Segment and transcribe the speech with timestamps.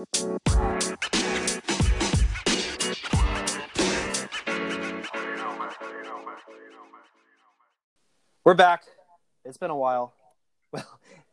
[0.00, 0.06] We're
[8.54, 8.84] back.
[9.44, 10.14] It's been a while.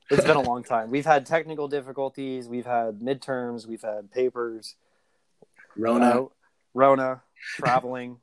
[0.10, 0.90] Well, it's been a long time.
[0.90, 2.48] We've had technical difficulties.
[2.48, 3.68] We've had midterms.
[3.68, 4.75] We've had papers.
[5.75, 6.05] Rona.
[6.05, 6.25] uh,
[6.73, 7.21] Rona,
[7.55, 8.20] traveling.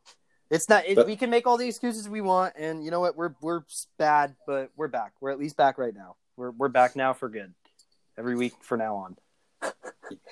[0.51, 0.87] It's not.
[0.87, 3.17] It, But- we can make all the excuses we want, and you know what?
[3.17, 3.65] We're we're
[3.99, 5.13] bad, but we're back.
[5.21, 6.17] We're at least back right now.
[6.39, 7.53] We're we're back now for good.
[8.17, 9.17] Every week for now on.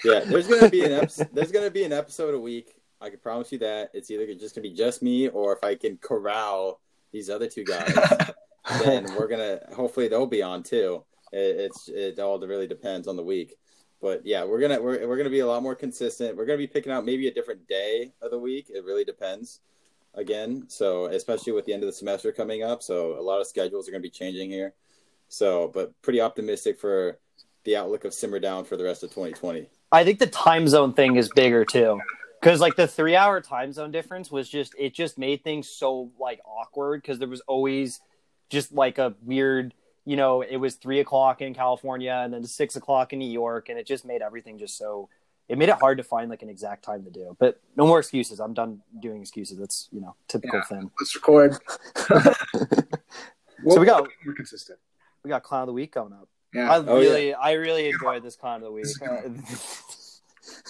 [0.05, 1.29] Yeah, there's gonna be an episode.
[1.32, 2.75] There's gonna be an episode a week.
[3.00, 3.90] I can promise you that.
[3.93, 6.81] It's either just gonna be just me, or if I can corral
[7.13, 7.95] these other two guys,
[8.82, 9.61] then we're gonna.
[9.75, 11.04] Hopefully, they'll be on too.
[11.32, 13.57] It, it's it all really depends on the week.
[14.00, 16.37] But yeah, we're gonna we're we're gonna be a lot more consistent.
[16.37, 18.67] We're gonna be picking out maybe a different day of the week.
[18.68, 19.61] It really depends.
[20.14, 23.46] Again, so especially with the end of the semester coming up, so a lot of
[23.46, 24.75] schedules are gonna be changing here.
[25.29, 27.18] So, but pretty optimistic for
[27.64, 29.68] the outlook of simmer down for the rest of 2020.
[29.93, 32.00] I think the time zone thing is bigger too.
[32.41, 36.11] Because like the three hour time zone difference was just it just made things so
[36.19, 38.00] like awkward because there was always
[38.50, 42.75] just like a weird you know it was three o'clock in California and then six
[42.75, 45.09] o'clock in New York and it just made everything just so
[45.48, 47.37] it made it hard to find like an exact time to do.
[47.39, 48.41] But no more excuses.
[48.41, 49.59] I'm done doing excuses.
[49.59, 50.65] That's you know typical Yeah.
[50.78, 50.91] thing.
[50.98, 51.56] Let's record.
[53.69, 54.81] So we got- we're consistent.
[55.22, 56.28] We got clown of the week coming up.
[56.55, 56.70] Yeah.
[56.70, 57.08] I Oh, yeah.
[57.08, 58.84] really I really enjoyed this clown of the week.
[58.84, 60.22] This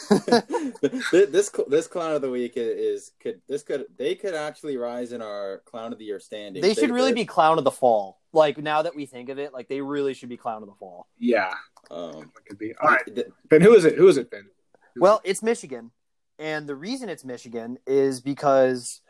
[1.11, 5.23] this this clown of the week is could this could they could actually rise in
[5.23, 6.63] our clown of the year standing.
[6.63, 8.21] they should really be clown of the fall.
[8.33, 10.75] Like now that we think of it, like they really should be clown of the
[10.75, 11.07] fall.
[11.19, 11.53] yeah.
[11.91, 12.75] Um, It could be.
[12.81, 13.05] All right.
[13.15, 13.97] th- Ben, who is it?
[13.97, 14.47] Who is it, Ben?
[14.97, 15.91] Well, it's Michigan.
[16.39, 19.01] And the reason it's Michigan is because,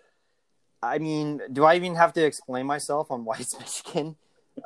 [0.82, 4.16] I mean, do I even have to explain myself on why it's Michigan?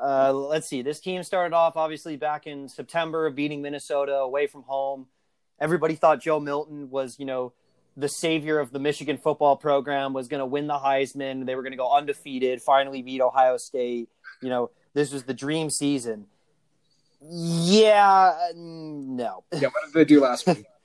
[0.01, 0.83] Uh, let's see.
[0.83, 5.07] This team started off obviously back in September, beating Minnesota away from home.
[5.61, 7.53] Everybody thought Joe Milton was, you know,
[7.97, 11.47] the savior of the Michigan football program, was going to win the Heisman.
[11.47, 14.11] They were going to go undefeated, finally beat Ohio State.
[14.43, 16.27] You know, this was the dream season.
[17.23, 19.45] Yeah, no.
[19.53, 19.69] Yeah.
[19.69, 20.65] What did they do last week?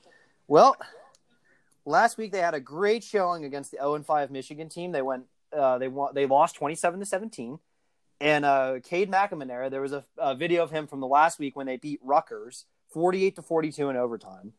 [0.47, 0.75] Well,
[1.85, 4.91] last week they had a great showing against the 0 and 5 Michigan team.
[4.91, 5.23] They went
[5.55, 7.57] uh, they won they lost 27 to 17.
[8.21, 11.55] And uh Cade McNamara, there was a, a video of him from the last week
[11.55, 14.53] when they beat Rutgers 48 to 42 in overtime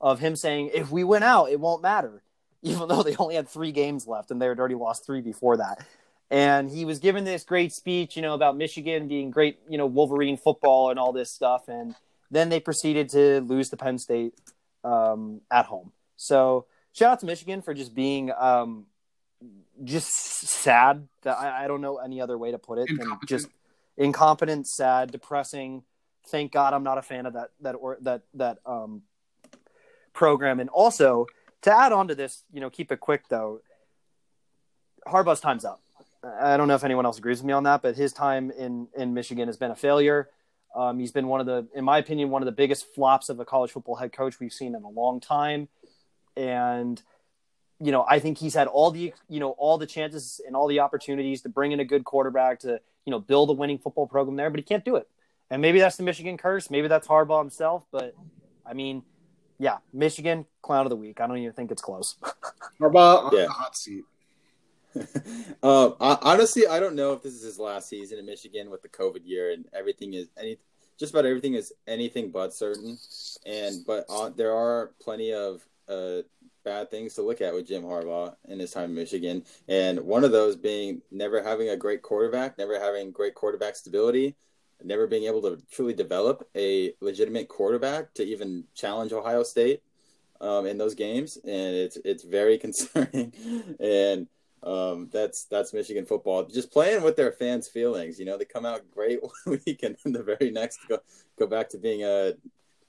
[0.00, 2.22] of him saying if we win out it won't matter
[2.62, 5.56] even though they only had 3 games left and they had already lost 3 before
[5.58, 5.86] that.
[6.28, 9.86] And he was given this great speech, you know, about Michigan being great, you know,
[9.86, 11.94] Wolverine football and all this stuff and
[12.30, 14.34] then they proceeded to lose to Penn State
[14.82, 15.92] um, at home.
[16.16, 18.86] So shout out to Michigan for just being um,
[19.84, 21.08] just sad.
[21.22, 23.48] That I, I don't know any other way to put it than just
[23.96, 25.82] incompetent, sad, depressing.
[26.28, 29.02] Thank God I'm not a fan of that that or that that um,
[30.12, 30.60] program.
[30.60, 31.26] And also
[31.62, 33.60] to add on to this, you know, keep it quick though.
[35.06, 35.80] Harbaugh's time's up.
[36.24, 38.88] I don't know if anyone else agrees with me on that, but his time in
[38.96, 40.28] in Michigan has been a failure.
[40.74, 43.40] Um, he's been one of the, in my opinion, one of the biggest flops of
[43.40, 45.68] a college football head coach we've seen in a long time.
[46.36, 47.00] And,
[47.80, 50.66] you know, I think he's had all the, you know, all the chances and all
[50.66, 54.06] the opportunities to bring in a good quarterback to, you know, build a winning football
[54.06, 55.08] program there, but he can't do it.
[55.50, 56.70] And maybe that's the Michigan curse.
[56.70, 57.84] Maybe that's Harbaugh himself.
[57.92, 58.14] But
[58.64, 59.02] I mean,
[59.58, 61.20] yeah, Michigan clown of the week.
[61.20, 62.16] I don't even think it's close.
[62.80, 63.44] Harbaugh on Yeah.
[63.44, 64.04] the hot seat.
[65.62, 68.82] uh, I, honestly, I don't know if this is his last season in Michigan with
[68.82, 70.58] the COVID year and everything is any
[70.98, 72.98] just about everything is anything but certain.
[73.44, 76.22] And but uh, there are plenty of uh,
[76.66, 80.24] bad things to look at with Jim Harbaugh in his time in Michigan, and one
[80.24, 84.34] of those being never having a great quarterback, never having great quarterback stability,
[84.82, 89.80] never being able to truly develop a legitimate quarterback to even challenge Ohio State
[90.40, 93.32] um, in those games, and it's it's very concerning.
[93.78, 94.26] and
[94.64, 96.44] um, that's that's Michigan football.
[96.44, 98.18] Just playing with their fans' feelings.
[98.18, 100.98] You know, they come out great one week, and then the very next go
[101.38, 102.32] go back to being a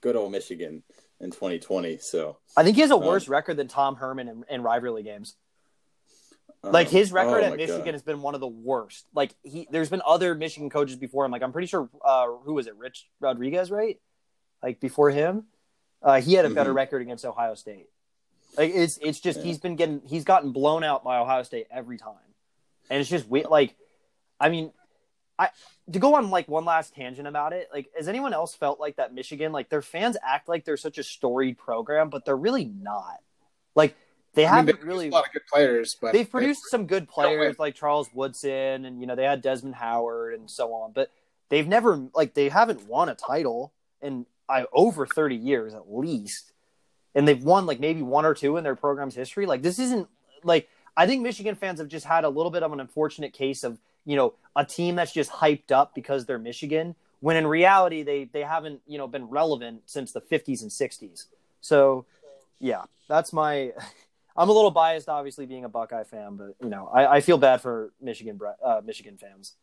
[0.01, 0.81] good old Michigan
[1.19, 1.97] in 2020.
[1.99, 5.03] So, I think he has a Um, worse record than Tom Herman in, in rivalry
[5.03, 5.35] games.
[6.63, 7.93] um, Like his record oh at Michigan God.
[7.93, 9.05] has been one of the worst.
[9.13, 11.31] Like he, there's been other Michigan coaches before him.
[11.31, 12.75] Like I'm pretty sure, uh, who was it?
[12.75, 13.99] Rich Rodriguez, right?
[14.61, 15.45] Like before him,
[16.01, 16.75] uh, he had a better Mhm.
[16.77, 17.89] record against Ohio State.
[18.57, 19.45] Like it's it's just Yeah.
[19.45, 22.15] he's been getting he's gotten blown out by Ohio State every time,
[22.89, 23.75] and it's just we like,
[24.39, 24.71] I mean,
[25.39, 25.49] I
[25.91, 27.69] to go on like one last tangent about it.
[27.73, 29.51] Like, has anyone else felt like that Michigan?
[29.51, 33.19] Like their fans act like they're such a storied program, but they're really not.
[33.75, 33.95] Like
[34.33, 37.07] they I haven't they really a lot of good players, but they've produced some good
[37.07, 41.11] players like Charles Woodson and you know they had Desmond Howard and so on, but
[41.49, 46.53] they've never like they haven't won a title in I over 30 years at least.
[47.15, 49.45] and they've won like maybe one or two in their program's history.
[49.45, 50.07] Like this isn't
[50.43, 53.63] like I think Michigan fans have just had a little bit of an unfortunate case
[53.63, 58.01] of you know a team that's just hyped up because they're Michigan when in reality
[58.01, 61.25] they they haven't you know been relevant since the 50s and 60s.
[61.61, 62.05] So
[62.59, 63.73] yeah, that's my.
[64.39, 67.39] I'm a little biased, obviously, being a Buckeye fan, but you know, I, I feel
[67.39, 69.53] bad for Michigan uh, Michigan fans.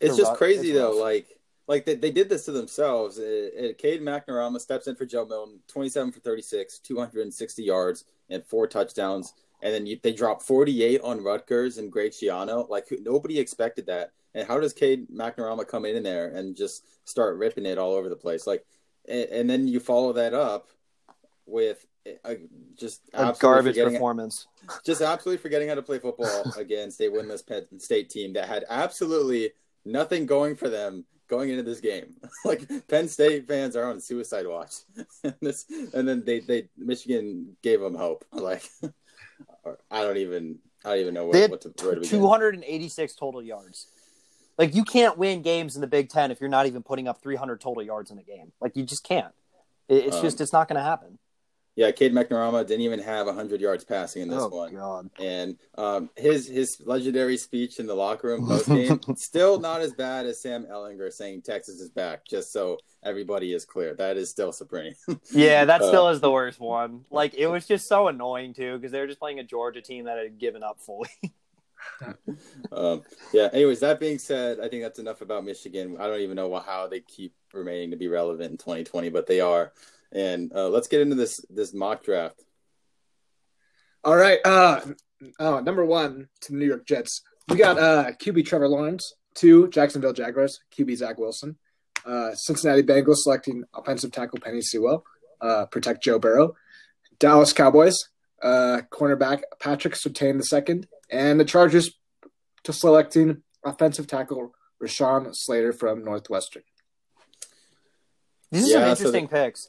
[0.00, 0.38] It's just rough.
[0.38, 0.90] crazy It's though.
[0.94, 1.02] rough.
[1.02, 3.16] Like, like they, they did this to themselves.
[3.20, 8.44] Uh, uh, Cade McNamara steps in for Joe Milton, 27 for 36, 260 yards, and
[8.44, 9.34] four touchdowns.
[9.64, 12.68] And then you, they drop 48 on Rutgers and Greg Schiano.
[12.68, 14.12] Like who- nobody expected that.
[14.34, 18.08] And how does Cade McNamara come in there and just start ripping it all over
[18.08, 18.46] the place?
[18.46, 18.64] Like,
[19.08, 20.68] and, and then you follow that up
[21.46, 21.84] with
[22.24, 22.34] uh,
[22.76, 24.46] just A garbage performance.
[24.84, 28.64] just absolutely forgetting how to play football against a winless Penn State team that had
[28.68, 29.52] absolutely
[29.84, 32.14] nothing going for them going into this game.
[32.44, 34.74] like Penn State fans are on suicide watch.
[35.22, 35.64] and this
[35.94, 38.24] and then they they Michigan gave them hope.
[38.32, 38.68] Like
[39.90, 42.18] I don't even I don't even know They what, what to where to begin.
[42.20, 43.88] 286 total yards.
[44.58, 47.22] Like you can't win games in the Big Ten if you're not even putting up
[47.22, 48.52] 300 total yards in a game.
[48.60, 49.34] Like you just can't.
[49.88, 51.18] It, it's Um, just it's not going to happen.
[51.76, 54.74] Yeah, Cade McNamara didn't even have 100 yards passing in this Oh one.
[54.74, 55.10] God.
[55.18, 59.92] And um, his his legendary speech in the locker room post game still not as
[59.92, 62.24] bad as Sam Ehlinger saying Texas is back.
[62.26, 64.94] Just so everybody is clear, that is still supreme.
[65.32, 67.04] Yeah, that Uh, still is the worst one.
[67.10, 70.04] Like it was just so annoying too because they were just playing a Georgia team
[70.04, 71.08] that had given up fully.
[72.72, 73.48] um, yeah.
[73.52, 75.96] Anyways, that being said, I think that's enough about Michigan.
[75.98, 79.40] I don't even know how they keep remaining to be relevant in 2020, but they
[79.40, 79.72] are.
[80.14, 82.42] And uh, let's get into this this mock draft.
[84.04, 84.38] All right.
[84.44, 84.80] Uh,
[85.38, 87.22] uh, number one to the New York Jets.
[87.48, 89.14] We got uh, QB Trevor Lawrence.
[89.34, 90.60] Two, Jacksonville Jaguars.
[90.76, 91.56] QB Zach Wilson.
[92.06, 95.04] Uh, Cincinnati Bengals selecting offensive tackle Penei Sewell.
[95.40, 96.54] Uh, protect Joe Burrow.
[97.18, 98.08] Dallas Cowboys.
[98.42, 100.84] Uh, cornerback Patrick Surtain II.
[101.10, 101.90] And the Chargers
[102.64, 104.52] to selecting offensive tackle
[104.82, 106.62] Rashawn Slater from Northwestern.
[108.50, 109.68] These are Yeah, some so interesting picks.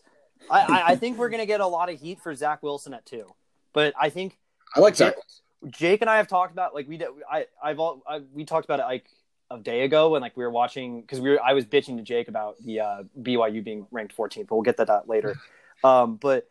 [0.50, 3.06] I, I, I think we're gonna get a lot of heat for Zach Wilson at
[3.06, 3.34] two,
[3.74, 4.38] but I think
[4.76, 5.16] I like Zach.
[5.70, 7.08] Jake and I have talked about like we did.
[7.32, 9.06] I I've all I, we talked about it like
[9.52, 12.04] a day ago when like we were watching because we were I was bitching to
[12.04, 15.36] Jake about the uh, BYU being ranked 14th, but we'll get to that later.
[15.84, 16.48] um, but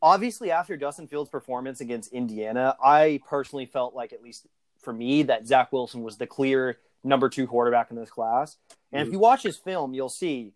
[0.00, 4.46] obviously, after Justin Fields' performance against Indiana, I personally felt like at least
[4.80, 8.56] for me that Zach Wilson was the clear number two quarterback in this class.
[8.92, 9.12] And if Mhm.
[9.12, 10.52] you watch his film, you'll see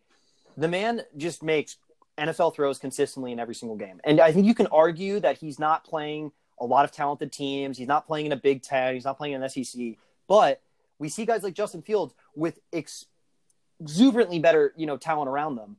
[0.56, 1.76] the man just makes
[2.18, 4.00] NFL throws consistently in every single game.
[4.04, 7.78] And I think you can argue that he's not playing a lot of talented teams.
[7.78, 8.94] He's not playing in a Big Ten.
[8.94, 9.96] He's not playing in an SEC.
[10.28, 10.60] But
[10.98, 13.06] we see guys like Justin Fields with ex-
[13.80, 15.76] exuberantly better, you know, talent around them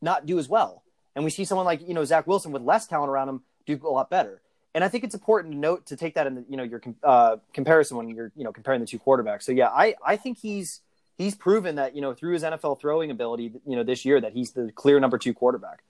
[0.00, 0.82] not do as well.
[1.14, 3.80] And we see someone like, you know, Zach Wilson with less talent around him do
[3.84, 4.40] a lot better.
[4.74, 6.82] And I think it's important to note to take that in the, you know, your
[7.02, 9.42] uh, comparison when you're, you know, comparing the two quarterbacks.
[9.42, 10.82] So yeah, I, I think he's,
[11.16, 14.32] he's proven that, you know, through his NFL throwing ability, you know, this year that
[14.32, 15.82] he's the clear number two quarterback.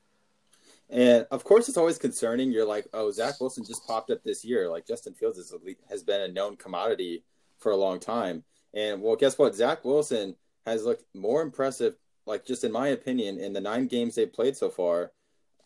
[0.89, 2.53] And of course, it's always concerning.
[2.53, 4.71] You're like, oh, Zach Wilson just popped up this year.
[4.71, 5.53] Like Justin Fields is,
[5.89, 7.25] has been a known commodity
[7.59, 8.45] for a long time.
[8.73, 9.55] And well, guess what?
[9.55, 14.15] Zach Wilson has looked more impressive, like just in my opinion, in the nine games
[14.15, 15.13] they've played so far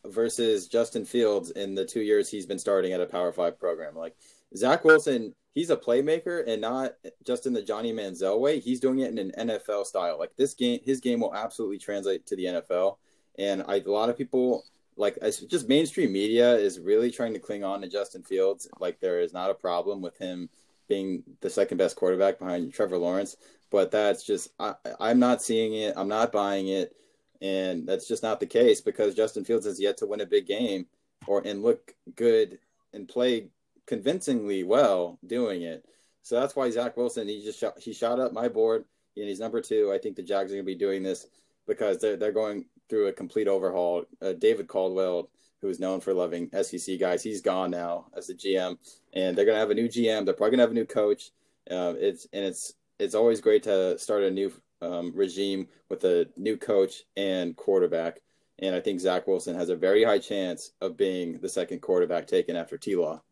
[0.07, 3.95] versus Justin Fields in the two years he's been starting at a Power Five program.
[3.95, 4.17] Like
[4.57, 6.95] Zach Wilson, he's a playmaker and not
[7.27, 8.61] just in the Johnny Manziel way.
[8.61, 10.19] He's doing it in an NFL style.
[10.19, 12.97] Like this game, his game will absolutely translate to the NFL.
[13.39, 14.65] And I, a lot of people
[14.97, 18.69] like just mainstream media is really trying to cling on to Justin Fields.
[18.79, 20.49] Like there is not a problem with him
[20.89, 23.37] being the second best quarterback behind Trevor Lawrence,
[23.71, 25.95] but that's just I, I'm not seeing it.
[25.97, 26.95] I'm not buying it,
[27.41, 30.47] and that's just not the case because Justin Fields has yet to win a big
[30.47, 30.87] game
[31.27, 32.59] or and look good
[32.93, 33.49] and play
[33.91, 35.85] convincingly well doing it.
[36.23, 38.85] So that's why Zach Wilson he just shot, he shot up my board
[39.17, 39.93] and he's number two.
[39.93, 41.27] I think the Jags are going to be doing this
[41.67, 44.05] because they're they're going through a complete overhaul.
[44.23, 45.29] Uh, David Caldwell,
[45.61, 48.79] who is known for loving SEC guys, he's gone now as the GM,
[49.13, 50.25] and they're going to have a new GM.
[50.25, 51.33] They're probably going to have a new coach.
[51.69, 56.29] Uh, it's and it's it's always great to start a new um, regime with a
[56.37, 58.21] new coach and quarterback.
[58.61, 62.29] And I think Zach Wilson has a very high chance of being the second quarterback
[62.29, 63.23] taken after T Law.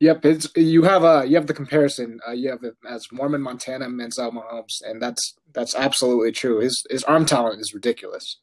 [0.00, 2.20] Yep, it's you have uh you have the comparison.
[2.26, 6.60] Uh, you have it as Mormon Montana Manziel Mahomes, and that's that's absolutely true.
[6.60, 8.38] His his arm talent is ridiculous.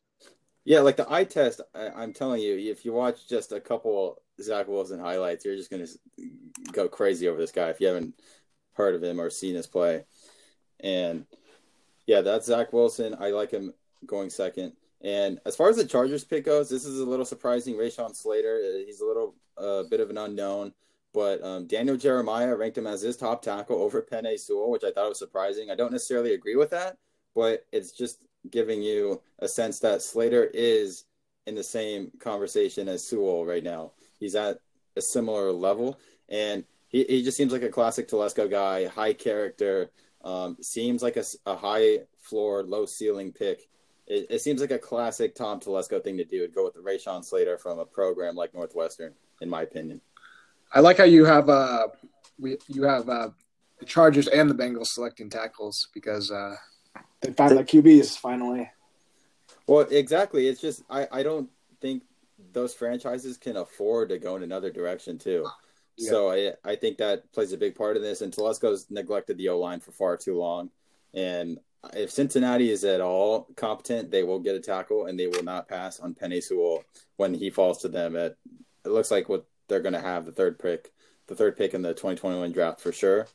[0.66, 4.22] Yeah, like the eye test, I, I'm telling you, if you watch just a couple
[4.42, 8.16] Zach Wilson highlights, you're just going to go crazy over this guy if you haven't
[8.74, 10.06] heard of him or seen his play.
[10.80, 11.28] And
[12.08, 13.16] yeah, that's Zach Wilson.
[13.20, 13.74] I like him
[14.08, 14.74] going second.
[15.02, 17.76] And as far as the Chargers pick goes, this is a little surprising.
[17.76, 20.74] Rashawn Slater, uh, he's a little uh, bit of an unknown,
[21.16, 24.92] but um, Daniel Jeremiah ranked him as his top tackle over Penei Sewell, which I
[24.92, 25.72] thought was surprising.
[25.72, 26.98] I don't necessarily agree with that,
[27.34, 31.06] but it's just giving you a sense that Slater is
[31.48, 33.94] in the same conversation as Sewell right now.
[34.20, 34.60] He's at
[34.98, 39.92] a similar level, and he, he just seems like a classic Telesco guy, high character,
[40.26, 43.70] um, seems like a, a high floor, low ceiling pick.
[44.06, 46.42] It, it, seems like a classic Tom Telesco thing to do.
[46.42, 50.02] Would go with the Rashawn Slater from a program like Northwestern, in my opinion.
[50.76, 51.88] I like how you have uh,
[52.38, 53.30] we you have uh,
[53.80, 56.56] the Chargers and the Bengals selecting tackles because uh,
[57.22, 58.70] they found the QBs finally.
[59.68, 60.48] Well, exactly.
[60.48, 62.04] It's just I, I don't think
[62.52, 65.48] those franchises can afford to go in another direction too.
[65.98, 66.10] Yeah.
[66.10, 68.22] So I I think that plays a big part in this.
[68.22, 70.72] And Telesco's neglected the O line for far too long.
[71.14, 71.58] And
[71.94, 75.70] if Cincinnati is at all competent, they will get a tackle and they will not
[75.70, 76.84] pass on Penei Sewell
[77.16, 78.18] when he falls to them.
[78.18, 78.36] At
[78.84, 80.92] it looks like what they're going to have the third pick,
[81.28, 83.28] the third pick in the 2021 draft for sure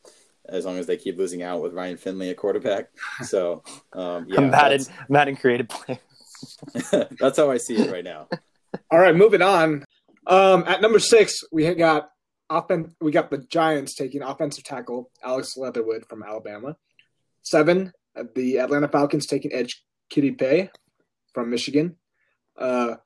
[0.49, 2.89] as long as they keep losing out with Ryan Finley at quarterback.
[3.25, 6.01] So, um, yeah, Madden, Madden created play.
[7.21, 8.29] that's how I see it right now.
[8.91, 9.85] All right, moving on.
[10.27, 12.09] Um, at number six, we got
[12.49, 16.77] offen- We got the Giants taking offensive tackle Alex Leatherwood from Alabama.
[17.43, 17.93] Seven,
[18.35, 20.71] the Atlanta Falcons taking edge Kwity Paye
[21.35, 21.97] from Michigan.
[22.57, 22.97] Uh,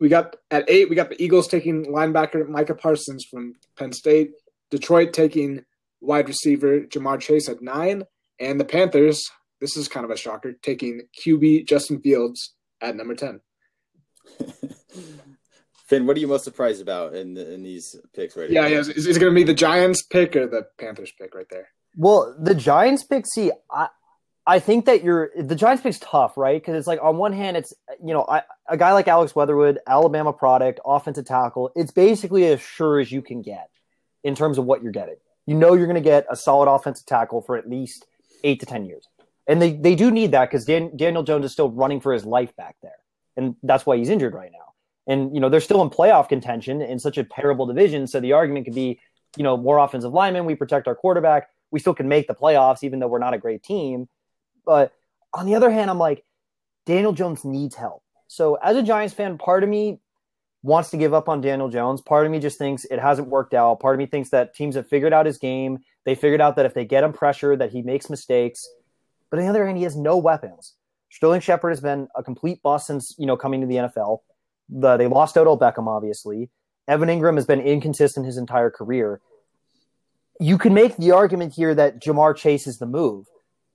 [0.00, 4.32] we got at eight, we got the Eagles taking linebacker Micah Parsons from Penn State.
[4.70, 5.64] Detroit taking
[6.00, 8.04] wide receiver Ja'Marr Chase at nine,
[8.40, 9.20] and the Panthers.
[9.60, 13.40] This is kind of a shocker, taking QB Justin Fields at number ten.
[15.86, 18.78] Finn, what are you most surprised about in the, in these picks right yeah, Yeah,
[18.78, 21.68] is, is it going to be the Giants pick or the Panthers pick right there?
[21.96, 23.26] Well, the Giants pick.
[23.26, 23.88] See, I
[24.46, 26.60] I think that you're the Giants pick's tough, right?
[26.60, 27.72] Because it's like on one hand, it's
[28.04, 31.70] you know I, a guy like Alex Leatherwood, Alabama product, offensive tackle.
[31.76, 33.70] It's basically as sure as you can get
[34.24, 35.16] in terms of what you're getting.
[35.46, 38.06] You know you're going to get a solid offensive tackle for at least
[38.42, 39.06] eight to ten years,
[39.46, 42.24] and they they do need that because Dan, Daniel Jones is still running for his
[42.24, 42.98] life back there,
[43.36, 44.58] and that's why he's injured right now.
[45.06, 48.32] And you know they're still in playoff contention in such a terrible division, so the
[48.32, 48.98] argument could be,
[49.36, 50.46] you know, more offensive linemen.
[50.46, 51.48] We protect our quarterback.
[51.70, 54.08] We still can make the playoffs, even though we're not a great team.
[54.64, 54.92] But
[55.32, 56.24] on the other hand, I'm like,
[56.86, 58.02] Daniel Jones needs help.
[58.28, 60.00] So as a Giants fan, part of me
[60.62, 62.00] wants to give up on Daniel Jones.
[62.00, 63.80] Part of me just thinks it hasn't worked out.
[63.80, 65.78] Part of me thinks that teams have figured out his game.
[66.04, 68.66] They figured out that if they get him pressure, that he makes mistakes.
[69.30, 70.74] But on the other hand, he has no weapons.
[71.10, 74.20] Sterling Shepard has been a complete bust since you know coming to the NFL.
[74.68, 76.50] The, they lost Odell Beckham, obviously.
[76.88, 79.20] Evan Engram has been inconsistent his entire career.
[80.40, 83.26] You can make the argument here that Ja'Marr Chase is the move.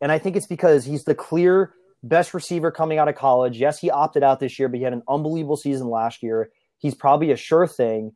[0.01, 1.73] And I think it's because he's the clear
[2.03, 3.57] best receiver coming out of college.
[3.57, 6.49] Yes, he opted out this year, but he had an unbelievable season last year.
[6.77, 8.13] He's probably a sure thing.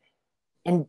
[0.65, 0.85] And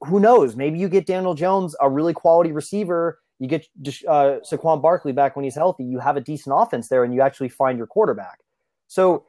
[0.00, 0.56] who knows?
[0.56, 3.20] Maybe you get Daniel Jones, a really quality receiver.
[3.38, 3.66] You get
[4.08, 5.84] uh, Saquon Barkley back when he's healthy.
[5.84, 8.40] You have a decent offense there, and you actually find your quarterback.
[8.86, 9.26] So,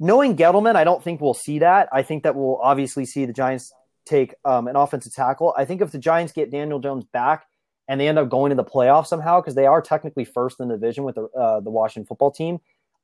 [0.00, 1.88] knowing Gettleman, I don't think we'll see that.
[1.92, 3.72] I think that we'll obviously see the Giants
[4.04, 5.54] take um, an offensive tackle.
[5.56, 7.46] I think if the Giants get Daniel Jones back
[7.88, 10.68] and they end up going to the playoffs somehow because they are technically first in
[10.68, 12.58] the division with the uh, the Washington football team,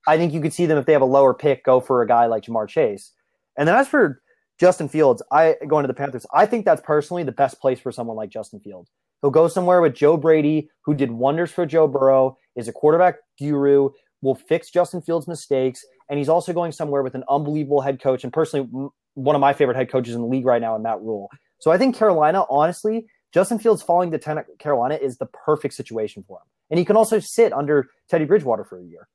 [0.06, 2.06] I think you could see them if they have a lower pick go for a
[2.06, 3.12] guy like Ja'Marr Chase.
[3.56, 4.22] And then as for
[4.58, 7.92] Justin Fields, I going to the Panthers, I think that's personally the best place for
[7.92, 8.90] someone like Justin Fields.
[9.20, 13.16] He'll go somewhere with Joe Brady, who did wonders for Joe Burrow, is a quarterback
[13.38, 18.00] guru, will fix Justin Fields' mistakes, and he's also going somewhere with an unbelievable head
[18.00, 18.68] coach and personally
[19.14, 21.28] one of my favorite head coaches in the league right now in Matt Rhule.
[21.58, 26.22] So I think Carolina, honestly, Justin Fields falling to 10 Carolina is the perfect situation
[26.26, 26.46] for him.
[26.70, 29.08] And he can also sit under Teddy Bridgewater for a year.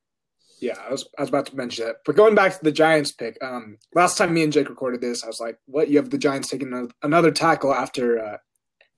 [0.60, 1.96] Yeah, I was I was about to mention that.
[2.04, 5.22] But going back to the Giants pick, um, last time me and Jake recorded this,
[5.22, 5.88] I was like, "What?
[5.88, 8.36] You have the Giants taking another tackle after uh,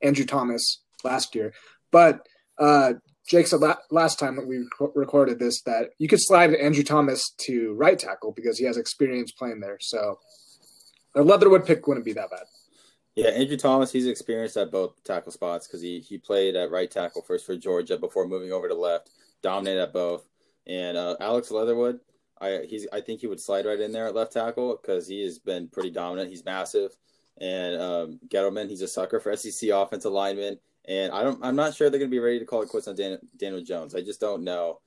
[0.01, 1.53] Andrew Thomas last year?"
[1.91, 2.27] But
[2.59, 2.95] uh,
[3.29, 3.61] Jake said
[3.91, 8.33] last time that we recorded this that you could slide Andrew Thomas to right tackle
[8.33, 9.77] because he has experience playing there.
[9.81, 10.19] So
[11.15, 12.45] a Leatherwood pick wouldn't be that bad.
[13.17, 16.91] Yeah, Andrew Thomas, he's experienced at both tackle spots because he he played at right
[16.91, 19.11] tackle first for Georgia before moving over to left,
[19.43, 20.29] dominated at both.
[20.67, 22.01] And uh, Alex Leatherwood,
[22.41, 25.25] I he's I think he would slide right in there at left tackle because he
[25.25, 26.31] has been pretty dominant.
[26.31, 26.97] He's massive,
[27.41, 30.59] and um, Gettleman, he's a sucker for SEC offensive linemen.
[30.89, 32.89] And I don't, I'm not sure they're going to be ready to call it quits
[32.89, 33.95] on Dan, Daniel Jones.
[33.95, 34.81] I just don't know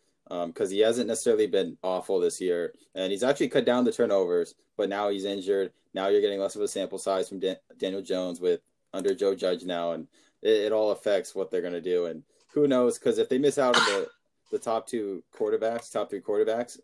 [0.48, 3.92] because um, he hasn't necessarily been awful this year, and he's actually cut down the
[3.92, 4.56] turnovers.
[4.78, 5.72] But now he's injured.
[5.94, 8.62] Now you're getting less of a sample size from Dan- Daniel Jones with
[8.94, 10.08] under Joe Judge now, and
[10.42, 12.06] it, it all affects what they're going to do.
[12.06, 12.98] And who knows?
[12.98, 14.08] Because if they miss out on the
[14.52, 16.80] the top two quarterbacks, top three quarterbacks,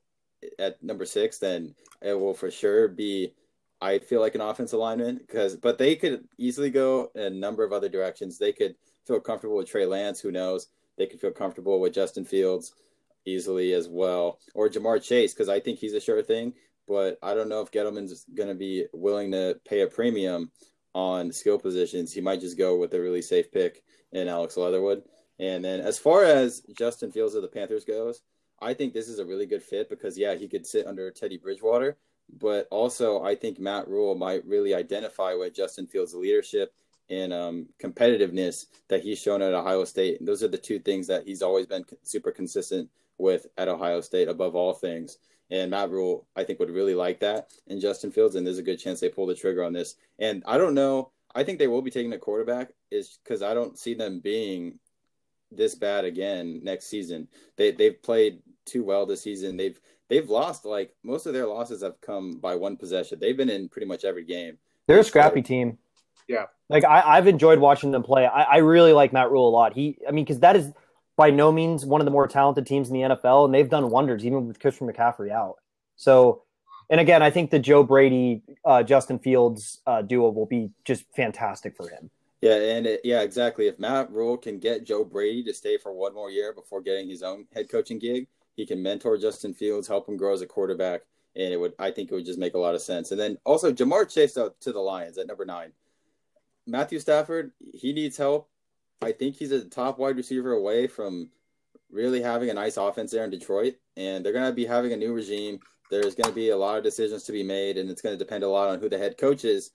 [0.59, 3.33] at number six, then it will for sure be.
[3.81, 7.71] I feel like an offensive lineman because, but they could easily go a number of
[7.71, 8.37] other directions.
[8.37, 8.75] They could
[9.07, 10.19] feel comfortable with Trey Lance.
[10.19, 10.67] Who knows?
[10.97, 12.73] They could feel comfortable with Justin Fields
[13.25, 16.53] easily as well, or Ja'Marr Chase because I think he's a sure thing.
[16.87, 20.51] But I don't know if Gettleman's going to be willing to pay a premium
[20.95, 22.11] on skill positions.
[22.11, 25.03] He might just go with a really safe pick in Alex Leatherwood.
[25.39, 28.21] And then as far as Justin Fields of the Panthers goes,
[28.61, 31.37] I think this is a really good fit because yeah, he could sit under Teddy
[31.37, 31.97] Bridgewater,
[32.37, 36.73] but also I think Matt Rhule might really identify with Justin Fields' leadership
[37.09, 40.19] and um, competitiveness that he's shown at Ohio State.
[40.19, 44.01] And those are the two things that he's always been super consistent with at Ohio
[44.01, 45.17] State above all things.
[45.51, 47.51] And Matt Rhule, I think, would really like that.
[47.67, 49.95] And Justin Fields, and there's a good chance they pull the trigger on this.
[50.19, 51.11] And I don't know.
[51.33, 54.79] I think they will be taking a quarterback, is because I don't see them being
[55.51, 57.27] this bad again next season.
[57.55, 59.57] They they've played too well this season.
[59.57, 63.19] They've they've lost like most of their losses have come by one possession.
[63.19, 64.57] They've been in pretty much every game.
[64.87, 65.77] They're a scrappy team.
[66.27, 66.45] Yeah.
[66.69, 68.25] Like I, have enjoyed watching them play.
[68.27, 69.73] I, I, really like Matt Rhule a lot.
[69.73, 70.71] He, I mean, because that is
[71.19, 73.89] by no means one of the more talented teams in the NFL, and they've done
[73.89, 75.55] wonders even with Christian McCaffrey out.
[75.97, 76.43] So,
[76.89, 81.03] and again, I think the Joe Brady, uh, Justin Fields uh, duo will be just
[81.13, 82.09] fantastic for him.
[82.39, 83.67] Yeah, and it, yeah, exactly.
[83.67, 87.09] If Matt Rhule can get Joe Brady to stay for one more year before getting
[87.09, 90.47] his own head coaching gig, he can mentor Justin Fields, help him grow as a
[90.47, 91.01] quarterback,
[91.35, 93.11] and it would I think it would just make a lot of sense.
[93.11, 95.73] And then also Ja'Marr Chase out to the Lions at number nine.
[96.65, 98.47] Matthew Stafford, he needs help.
[99.01, 101.29] I think he's a top wide receiver away from
[101.89, 104.97] really having a nice offense there in Detroit, and they're going to be having a
[104.97, 105.59] new regime.
[105.89, 108.23] There's going to be a lot of decisions to be made, and it's going to
[108.23, 109.71] depend a lot on who the head coach is.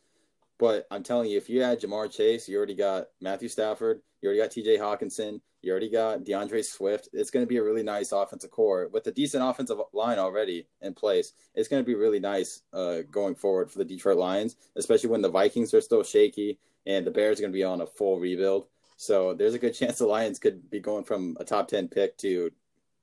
[0.59, 4.28] But I'm telling you, if you add Ja'Marr Chase, you already got Matthew Stafford, you
[4.28, 7.09] already got TJ Hockenson, you already got DeAndre Swift.
[7.12, 10.69] It's going to be a really nice offensive core with a decent offensive line already
[10.83, 11.33] in place.
[11.54, 15.23] It's going to be really nice uh, going forward for the Detroit Lions, especially when
[15.23, 18.21] the Vikings are still shaky and the Bears are going to be on a full
[18.21, 18.66] rebuild.
[18.96, 22.16] So there's a good chance the Lions could be going from a top 10 pick
[22.18, 22.50] to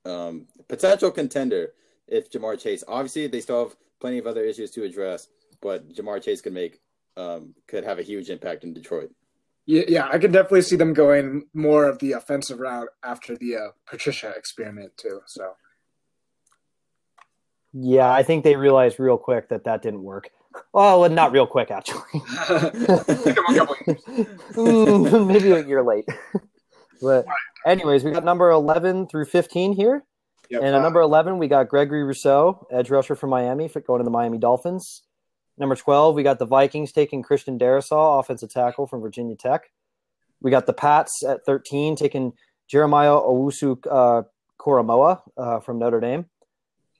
[0.04, 1.72] um, potential contender
[2.08, 2.82] if Ja'Marr Chase.
[2.88, 5.28] Obviously, they still have plenty of other issues to address,
[5.60, 6.80] but Ja'Marr Chase could make
[7.16, 9.10] um, could have a huge impact in Detroit.
[9.66, 13.56] Yeah, yeah, I can definitely see them going more of the offensive route after the
[13.56, 15.20] uh, Patricia experiment too.
[15.26, 15.52] So,
[17.72, 20.30] yeah, I think they realized real quick that that didn't work.
[20.72, 22.02] Well, not real quick actually.
[25.26, 26.06] maybe a year late.
[27.02, 27.26] but
[27.66, 30.04] anyways, we got number eleven through fifteen here.
[30.50, 30.62] Yep.
[30.62, 34.10] And at number 11, we got Gregory Rousseau, edge rusher from Miami, going to the
[34.10, 35.02] Miami Dolphins.
[35.56, 39.70] Number 12, we got the Vikings taking Christian Darrisaw, offensive tackle from Virginia Tech.
[40.42, 42.34] We got the Pats at 13 taking
[42.68, 44.22] Jeremiah Owusu uh,
[44.60, 46.26] Koramoah uh, from Notre Dame.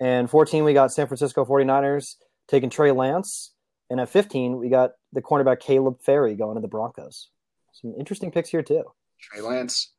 [0.00, 2.16] And 14, we got San Francisco 49ers
[2.52, 3.52] taking Trey Lance.
[3.90, 7.28] And at 15, we got the cornerback Caleb Farley going to the Broncos.
[7.72, 8.84] Some interesting picks here, too.
[9.20, 9.92] Trey Lance.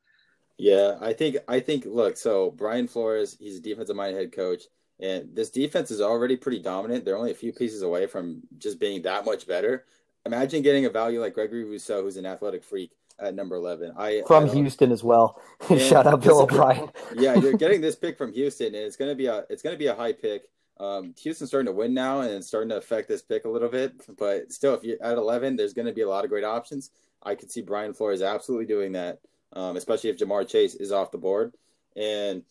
[0.56, 4.62] Yeah, I think I think look, so Brian Flores, he's a defensive minded head coach.
[5.00, 7.04] And this defense is already pretty dominant.
[7.04, 9.84] They're only a few pieces away from just being that much better.
[10.24, 13.94] Imagine getting a value like Gregory Rousseau, who's an athletic freak at number 11.
[13.98, 15.40] I From I Houston as well.
[15.78, 16.88] Shout out Bill O'Brien.
[17.16, 19.88] yeah, you're getting this pick from Houston, and it's gonna be a it's gonna be
[19.88, 20.48] a high pick.
[20.78, 23.68] Um, Houston's starting to win now, and it's starting to affect this pick a little
[23.68, 23.92] bit.
[24.18, 26.90] But still, if you're at 11, there's going to be a lot of great options.
[27.22, 29.20] I could see Brian Flores absolutely doing that,
[29.52, 31.54] um, especially if Ja'Marr Chase is off the board.
[31.96, 32.42] And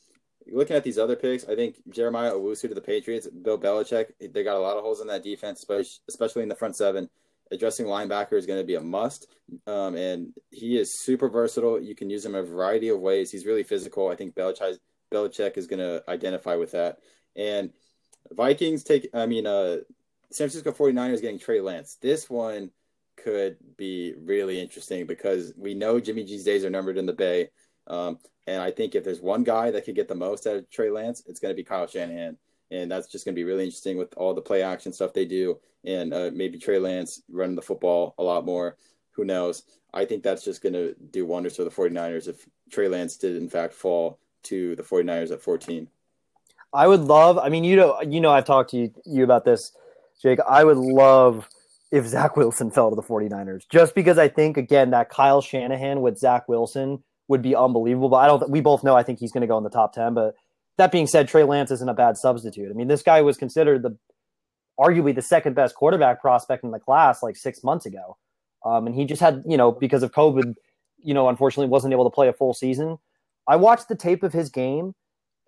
[0.51, 4.43] looking at these other picks, I think Jeremiah Owusu to the Patriots, Bill Belichick, they
[4.43, 5.65] got a lot of holes in that defense,
[6.07, 7.09] especially in the front seven.
[7.51, 9.27] Addressing linebacker is going to be a must,
[9.67, 11.79] um, and he is super versatile.
[11.79, 13.29] You can use him a variety of ways.
[13.29, 14.07] He's really physical.
[14.09, 16.99] I think Belichick is going to identify with that.
[17.35, 17.71] And
[18.31, 19.77] Vikings take, I mean, uh,
[20.31, 21.97] San Francisco 49ers getting Trey Lance.
[22.01, 22.71] This one
[23.17, 27.49] could be really interesting because we know Jimmy G's days are numbered in the Bay.
[27.87, 30.69] Um, and I think if there's one guy that could get the most out of
[30.69, 32.37] Trey Lance, it's going to be Kyle Shanahan.
[32.71, 35.25] And that's just going to be really interesting with all the play action stuff they
[35.25, 35.59] do.
[35.85, 38.77] And uh, maybe Trey Lance running the football a lot more.
[39.11, 39.63] Who knows?
[39.93, 43.35] I think that's just going to do wonders for the 49ers if Trey Lance did,
[43.35, 45.87] in fact, fall to the 49ers at 14.
[46.73, 49.45] I would love, I mean, you know, you know, I've talked to you, you about
[49.45, 49.71] this,
[50.21, 50.39] Jake.
[50.47, 51.47] I would love
[51.91, 56.01] if Zach Wilson fell to the 49ers just because I think, again, that Kyle Shanahan
[56.01, 58.09] with Zach Wilson would be unbelievable.
[58.09, 58.49] But I don't.
[58.49, 60.13] We both know I think he's going to go in the top ten.
[60.13, 60.35] But
[60.77, 62.69] that being said, Trey Lance isn't a bad substitute.
[62.69, 63.97] I mean, this guy was considered the
[64.79, 68.17] arguably the second best quarterback prospect in the class like six months ago,
[68.65, 70.55] um, and he just had you know because of COVID,
[70.97, 72.97] you know, unfortunately wasn't able to play a full season.
[73.47, 74.95] I watched the tape of his game.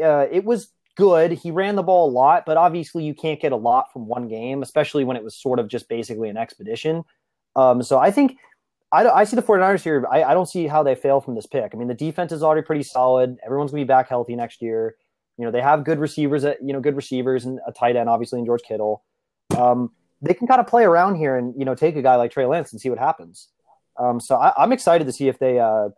[0.03, 1.31] Uh, it was good.
[1.31, 4.27] He ran the ball a lot, but obviously you can't get a lot from one
[4.27, 7.03] game, especially when it was sort of just basically an expedition.
[7.55, 8.37] Um, so I think
[8.91, 10.05] I, I see the 49ers here.
[10.11, 11.71] I, I don't see how they fail from this pick.
[11.73, 13.37] I mean, the defense is already pretty solid.
[13.45, 14.95] Everyone's going to be back healthy next year.
[15.37, 18.07] You know, they have good receivers, at, you know, good receivers and a tight end,
[18.07, 19.03] obviously, in George Kittle.
[19.57, 22.31] Um, they can kind of play around here and, you know, take a guy like
[22.31, 23.49] Trey Lance and see what happens.
[23.99, 25.89] Um, so I, am excited to see if they, uh,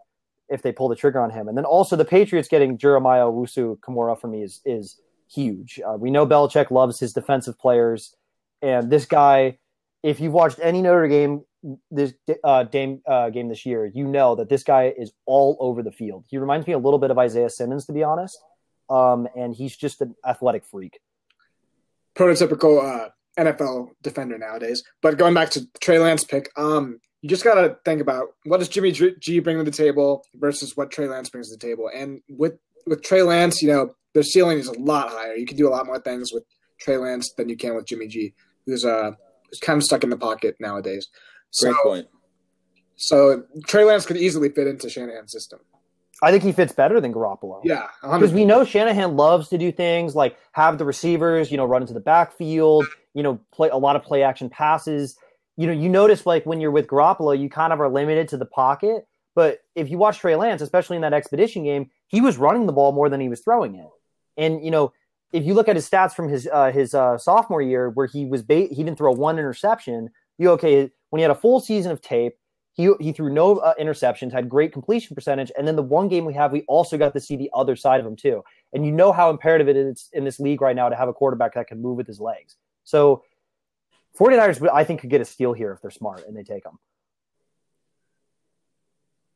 [0.50, 1.48] if they pull the trigger on him.
[1.48, 5.80] And then also the Patriots getting Jeremiah Owusu-Koramoah for me is, is huge.
[5.86, 8.16] Uh, we know Belichick loves his defensive players.
[8.62, 9.60] And this guy,
[10.04, 11.44] if you've watched any Notre Dame
[11.92, 15.84] this uh, game uh, game this year, you know that this guy is all over
[15.84, 16.26] the field.
[16.30, 18.38] He reminds me a little bit of Isaiah Simmons, to be honest,
[18.90, 21.00] um, and he's just an athletic freak.
[22.16, 24.84] Prototypical uh, NFL defender nowadays.
[25.02, 28.58] But going back to Trey Lance pick, um, you just got to think about what
[28.58, 31.90] does Jimmy G bring to the table versus what Trey Lance brings to the table.
[31.94, 32.54] And with
[32.86, 35.36] with Trey Lance, you know their ceiling is a lot higher.
[35.36, 36.44] You can do a lot more things with
[36.80, 38.34] Trey Lance than you can with Jimmy G,
[38.66, 39.12] who's uh
[39.50, 41.08] who's kind of stuck in the pocket nowadays.
[41.62, 42.08] Great so, point.
[42.98, 45.60] So Trey Lance could easily fit into Shanahan's system.
[46.22, 47.62] I think he fits better than Garoppolo.
[47.64, 51.66] Yeah, because we know Shanahan loves to do things like have the receivers, you know,
[51.66, 55.16] run into the backfield, you know, play a lot of play action passes.
[55.58, 58.38] You know, you notice like when you're with Garoppolo, you kind of are limited to
[58.38, 59.08] the pocket.
[59.36, 62.74] But if you watch Trey Lance, especially in that expedition game, he was running the
[62.74, 63.90] ball more than he was throwing it.
[64.38, 64.94] And you know,
[65.34, 68.26] if you look at his stats from his uh, his uh, sophomore year, where he
[68.26, 71.92] was ba- he didn't throw one interception, you okay when he had a full season
[71.92, 72.34] of tape.
[72.74, 76.26] He, he threw no uh, interceptions, had great completion percentage, and then the one game
[76.26, 78.44] we have, we also got to see the other side of him too.
[78.72, 81.14] And you know how imperative it is in this league right now to have a
[81.14, 82.56] quarterback that can move with his legs.
[82.84, 83.24] So
[84.18, 86.80] 49ers, I think, could get a steal here if they're smart and they take them.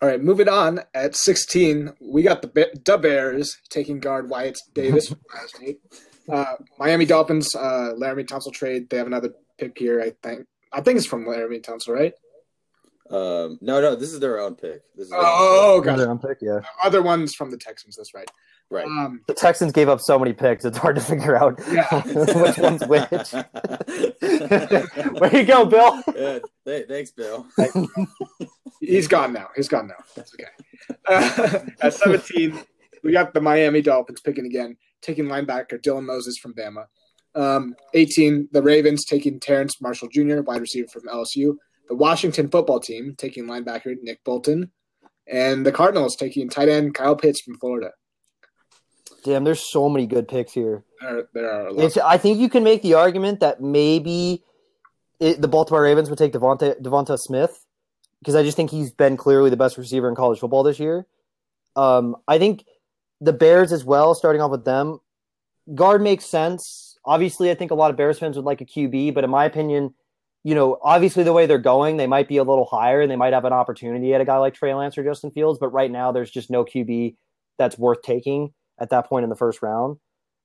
[0.02, 5.14] All right, moving on at 16, we got the the Bears taking guard Wyatt Davis
[6.30, 8.90] Uh, Miami Dolphins, uh, Laremy Tunsil trade.
[8.90, 10.46] They have another pick here, I think.
[10.72, 12.14] I think it's from Laremy Tunsil, right?
[13.12, 14.82] Um, no, no, this is their own pick.
[14.96, 16.62] This is oh, oh, Their own pick, yeah.
[16.82, 17.98] Other ones from the Texans.
[17.98, 18.30] That's right.
[18.70, 18.86] Right.
[18.86, 22.02] Um, the Texans gave up so many picks; it's hard to figure out yeah.
[22.06, 23.34] which one's which.
[25.20, 26.02] Where you go, Bill?
[26.16, 26.40] Yeah,
[26.88, 27.46] thanks, Bill.
[28.80, 29.50] He's gone now.
[29.58, 30.02] He's gone now.
[30.16, 30.50] That's okay.
[31.06, 32.58] Uh, at 17,
[33.04, 36.86] we got the Miami Dolphins picking again, taking linebacker Dylan Moses from Bama.
[37.36, 41.56] Um, 18, the Ravens taking Terrace Marshall Jr., wide receiver from LSU.
[41.92, 44.72] The Washington football team taking linebacker Nick Bolton.
[45.28, 47.92] And the Cardinals taking tight end Kyle Pitts from Florida.
[49.26, 50.86] Damn, there's so many good picks here.
[51.02, 51.90] There, there are.
[52.06, 54.42] I think you can make the argument that maybe
[55.20, 57.66] it, the Baltimore Ravens would take Devonta, Devonta Smith
[58.20, 61.06] because I just think he's been clearly the best receiver in college football this year.
[61.76, 62.64] Um, I think
[63.20, 65.00] the Bears as well, starting off with them,
[65.76, 69.14] guard makes sense obviously, I think a lot of Bears fans would like a QB,
[69.14, 69.94] but in my opinion,
[70.44, 73.16] you know, obviously the way they're going, they might be a little higher and they
[73.16, 75.60] might have an opportunity at a guy like Trey Lance or Justin Fields.
[75.60, 77.16] But right now, there's just no QB
[77.58, 79.98] that's worth taking at that point in the first round.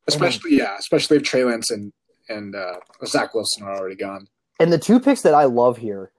[0.06, 1.92] Especially, yeah, especially if Trey Lance and
[2.28, 4.28] and uh, Zach Wilson are already gone.
[4.60, 6.12] And the two picks that I love here,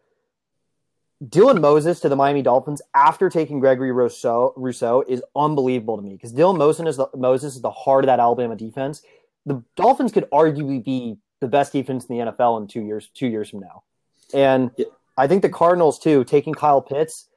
[1.23, 6.13] Dylan Moses to the Miami Dolphins after taking Gregory Rousseau, Rousseau is unbelievable to me
[6.13, 9.01] because Dylan Moses is the, Moses is the heart of that Alabama defense
[9.47, 13.27] the Dolphins could arguably be the best defense in the NFL in two years, two
[13.27, 13.83] years from now.
[14.33, 14.85] And yeah.
[15.17, 17.27] I think the Cardinals too, taking Kyle Pitts.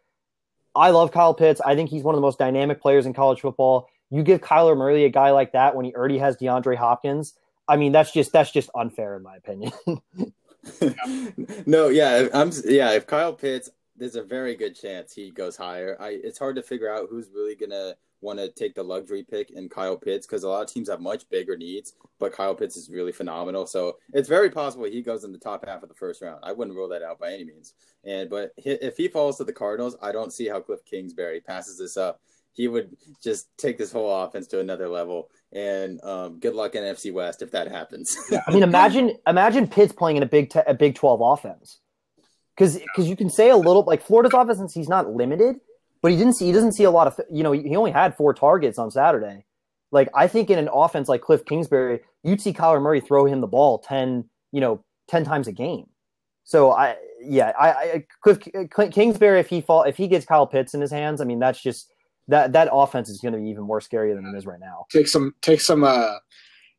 [0.74, 1.60] I love Kyle Pitts.
[1.60, 3.88] I think he's one of the most dynamic players in college football.
[4.10, 7.34] You give Kyler Murray a guy like that when he already has DeAndre Hopkins.
[7.68, 9.72] I mean, that's just that's just unfair in my opinion.
[11.66, 12.92] no, yeah, I'm yeah.
[12.92, 15.96] If Kyle Pitts, there's a very good chance he goes higher.
[16.00, 19.50] I it's hard to figure out who's really gonna want to take the luxury pick
[19.50, 22.76] in Kyle Pitts because a lot of teams have much bigger needs, but Kyle Pitts
[22.76, 23.66] is really phenomenal.
[23.66, 26.40] So it's very possible he goes in the top half of the first round.
[26.42, 27.74] I wouldn't rule that out by any means.
[28.04, 31.78] And but if he falls to the Cardinals, I don't see how Cliff Kingsbury passes
[31.78, 32.20] this up.
[32.52, 35.30] He would just take this whole offense to another level.
[35.52, 38.16] And um, good luck in NFC West if that happens.
[38.46, 41.78] I mean, imagine imagine Pitts playing in a Big a Big Twelve offense
[42.56, 44.58] because because you can say a little like Florida's offense.
[44.58, 45.56] since He's not limited
[46.02, 48.16] but he didn't see he doesn't see a lot of you know he only had
[48.16, 49.44] four targets on Saturday.
[49.92, 53.40] Like I think in an offense like Cliff Kingsbury, you'd see Kyler Murray throw him
[53.40, 55.86] the ball ten you know ten times a game.
[56.44, 58.38] So I yeah I, I Cliff
[58.92, 61.62] Kingsbury if he fall if he gets Kyle Pitts in his hands, I mean that's
[61.62, 61.92] just
[62.28, 64.86] that that offense is going to be even more scary than it is right now.
[64.90, 66.14] Take some take some uh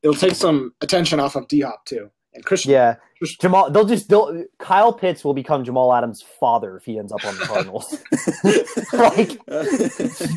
[0.01, 2.09] it'll take some attention off of D Hop too.
[2.33, 2.95] And Christian, yeah,
[3.39, 3.69] Jamal.
[3.69, 7.37] They'll just they'll, Kyle Pitts will become Jamal Adams' father if he ends up on
[7.37, 7.97] the Cardinals.
[8.93, 9.37] like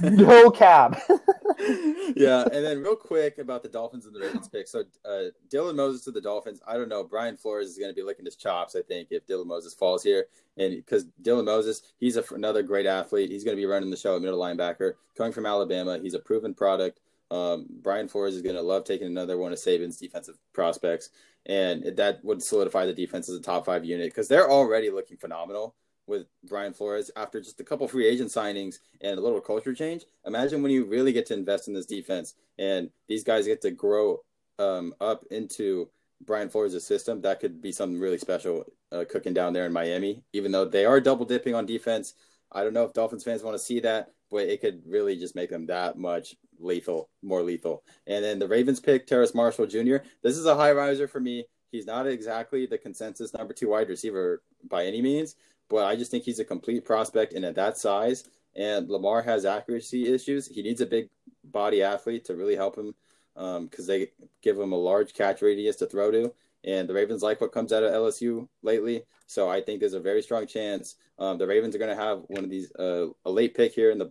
[0.02, 1.00] no cap.
[2.16, 4.68] yeah, and then real quick about the Dolphins and the Ravens pick.
[4.68, 6.60] So uh, Dylan Moses to the Dolphins.
[6.66, 7.04] I don't know.
[7.04, 8.74] Brian Flores is going to be licking his chops.
[8.76, 10.26] I think if Dylan Moses falls here,
[10.56, 13.30] and because Dylan Moses, he's a, another great athlete.
[13.30, 15.98] He's going to be running the show at middle linebacker, coming from Alabama.
[16.02, 17.00] He's a proven product.
[17.30, 21.10] Um, Brian Flores is going to love taking another one of Saban's defensive prospects,
[21.46, 25.16] and that would solidify the defense as a top five unit because they're already looking
[25.16, 25.74] phenomenal
[26.06, 30.04] with Brian Flores after just a couple free agent signings and a little culture change.
[30.26, 33.70] Imagine when you really get to invest in this defense and these guys get to
[33.70, 34.20] grow
[34.58, 35.88] um, up into
[36.24, 37.20] Brian Flores' system.
[37.22, 40.22] That could be something really special uh, cooking down there in Miami.
[40.32, 42.14] Even though they are double dipping on defense,
[42.52, 45.36] I don't know if Dolphins fans want to see that, but it could really just
[45.36, 47.84] make them that much lethal, more lethal.
[48.08, 49.98] And then the Ravens pick Terrace Marshall Jr.
[50.24, 51.44] This is a high riser for me.
[51.70, 55.36] He's not exactly the consensus number two wide receiver by any means,
[55.70, 58.24] but I just think he's a complete prospect and at that size.
[58.56, 60.48] And Lamar has accuracy issues.
[60.48, 61.10] He needs a big
[61.44, 62.92] body athlete to really help him
[63.36, 64.08] because um, they
[64.42, 66.34] give him a large catch radius to throw to.
[66.64, 69.04] And the Ravens like what comes out of LSU lately.
[69.28, 72.22] So I think there's a very strong chance um, the Ravens are going to have
[72.28, 74.10] one of these, uh, a late pick here in the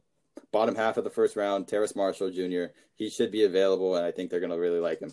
[0.53, 2.65] bottom half of the first round, Terrace Marshall Jr.
[2.95, 5.11] He should be available, and I think they're going to really like him.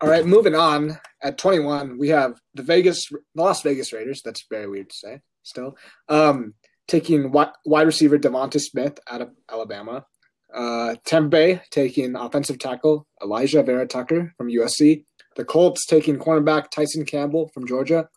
[0.00, 0.98] All right, moving on.
[1.22, 4.22] At 21, we have the Vegas, the Las Vegas Raiders.
[4.24, 5.20] That's very weird to say.
[5.42, 5.76] Still,
[6.08, 6.54] um,
[6.88, 10.04] taking wide receiver Devonta Smith out of Alabama.
[10.52, 15.04] Uh, Tampa Bay taking offensive tackle Alijah Vera-Tucker from USC.
[15.36, 18.08] The Colts taking cornerback Tyson Campbell from Georgia.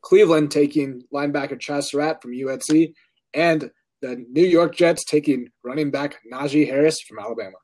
[0.00, 2.94] Cleveland taking linebacker Chazz Surratt from USC,
[3.34, 7.56] and the New York Jets taking running back Najee Harris from Alabama.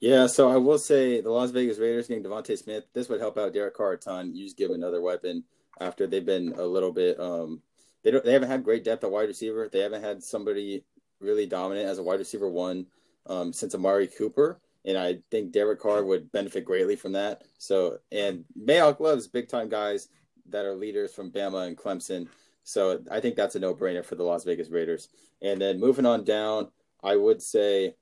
[0.00, 2.84] Yeah, so I will say the Las Vegas Raiders getting DeVonta Smith.
[2.94, 4.34] This would help out Derek Carr a ton.
[4.34, 5.44] You just give another weapon
[5.78, 7.20] after they've been a little bit.
[7.20, 7.60] Um,
[8.02, 8.24] they don't.
[8.24, 9.68] They haven't had great depth at wide receiver.
[9.70, 10.84] They haven't had somebody
[11.20, 12.86] really dominant as a wide receiver one
[13.26, 14.58] um, since Amari Cooper.
[14.86, 17.42] And I think Derek Carr would benefit greatly from that.
[17.58, 20.08] So, and Mayock loves big time guys
[20.48, 22.28] that are leaders from Bama and Clemson.
[22.64, 25.08] So I think that's a no brainer for the Las Vegas Raiders.
[25.42, 26.68] And then moving on down,
[27.02, 27.94] I would say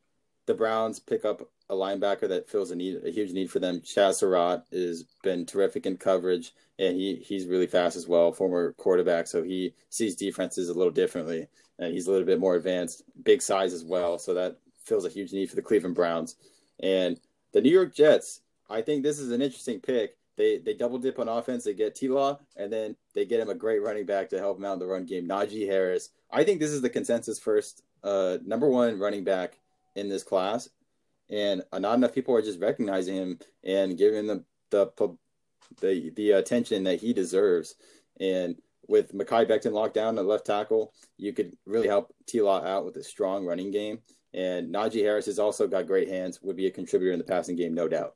[0.47, 3.81] the Browns pick up a linebacker that fills a need, a huge need for them.
[3.81, 8.33] Chazz Surratt has been terrific in coverage, and he he's really fast as well.
[8.33, 11.47] Former quarterback, so he sees defenses a little differently,
[11.79, 14.19] and he's a little bit more advanced, big size as well.
[14.19, 16.37] So that fills a huge need for the Cleveland Browns,
[16.81, 17.21] and
[17.53, 18.41] the New York Jets.
[18.71, 20.18] I think this is an interesting pick.
[20.39, 21.65] They they double dip on offense.
[21.65, 24.57] They get T Law, and then they get him a great running back to help
[24.57, 25.29] him out in the run game.
[25.29, 26.11] Najee Harris.
[26.31, 29.59] I think this is the consensus first uh, number one running back
[29.97, 30.71] in this class,
[31.29, 34.87] and not enough people are just recognizing him and giving the the
[35.81, 37.75] the, the attention that he deserves.
[38.21, 42.63] And with Mekhi Becton locked down at left tackle, you could really help T Law
[42.63, 43.99] out with a strong running game.
[44.35, 47.57] And Najee Harris has also got great hands, would be a contributor in the passing
[47.57, 48.15] game, no doubt.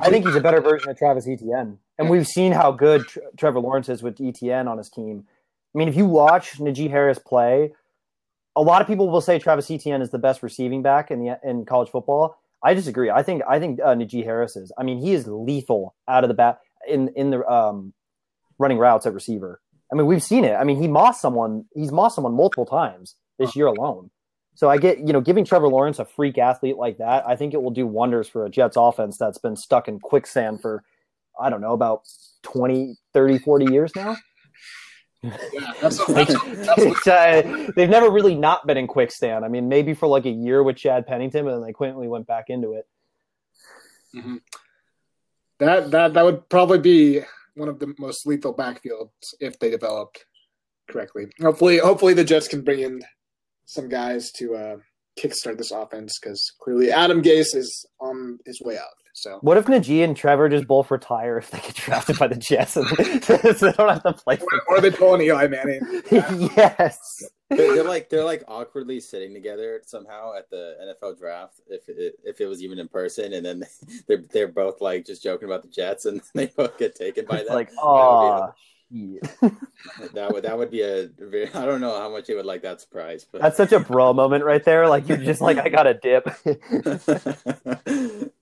[0.00, 1.78] I think he's a better version of Travis Etienne.
[1.98, 3.04] And we've seen how good
[3.36, 5.24] Trevor Lawrence is with Etienne on his team.
[5.74, 7.72] I mean, if you watch Najee Harris play,
[8.56, 11.38] a lot of people will say Travis Etienne is the best receiving back in the
[11.42, 12.36] in college football.
[12.62, 13.10] I disagree.
[13.10, 14.72] I think I think uh, Najee Harris is.
[14.78, 17.92] I mean, he is lethal out of the bat in in the um,
[18.58, 19.60] running routes at receiver.
[19.90, 20.54] I mean, we've seen it.
[20.54, 21.64] I mean, he mossed someone.
[21.74, 24.10] He's mossed someone multiple times this year alone.
[24.54, 27.54] So I get, you know, giving Trevor Lawrence a freak athlete like that, I think
[27.54, 30.84] it will do wonders for a Jets offense that's been stuck in quicksand for,
[31.40, 32.02] I don't know, about
[32.42, 34.16] 20, 30, 40 years now.
[35.22, 35.36] Yeah,
[35.80, 39.44] that's, that's, uh, they've never really not been in quicksand.
[39.44, 42.26] I mean, maybe for like a year with Chad Pennington, and then they quickly went
[42.26, 42.86] back into it.
[44.14, 44.36] Mm-hmm.
[45.60, 47.20] That that that would probably be
[47.54, 50.26] one of the most lethal backfields if they developed
[50.90, 51.26] correctly.
[51.40, 53.00] Hopefully, hopefully the Jets can bring in
[53.66, 54.76] some guys to uh,
[55.18, 58.84] kickstart this offense because clearly Adam Gase is on his way out.
[59.14, 62.36] So what if Najee and Trevor just both retire if they get drafted by the
[62.36, 62.88] Jets and
[63.22, 64.38] so they don't have to play?
[64.40, 66.02] Or, or they pull an Eli Manning.
[66.10, 67.22] yes.
[67.50, 72.14] They're, they're, like they're like awkwardly sitting together somehow at the NFL draft if it,
[72.24, 73.64] if it was even in person, and then
[74.06, 77.38] they're they're both like just joking about the Jets, and they both get taken by
[77.44, 77.54] them.
[77.54, 78.52] Like, oh,
[80.12, 82.62] that would that would be a very, I don't know how much you would like
[82.62, 83.26] that surprise.
[83.30, 84.86] But that's such a bro moment right there.
[84.88, 86.28] Like you're just like I got a dip.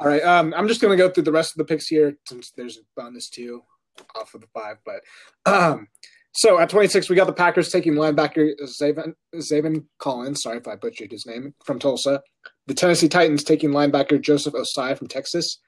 [0.00, 0.22] All right.
[0.22, 2.76] Um, I'm just going to go through the rest of the picks here since there's
[2.76, 3.62] a bonus two
[4.14, 4.76] off of the five.
[4.84, 5.00] But
[5.44, 5.88] um,
[6.32, 10.42] so at 26, we got the Packers taking linebacker Zaven, Zaven Collins.
[10.42, 12.22] Sorry if I butchered his name from Tulsa.
[12.68, 15.58] The Tennessee Titans taking linebacker Joseph Ossai from Texas.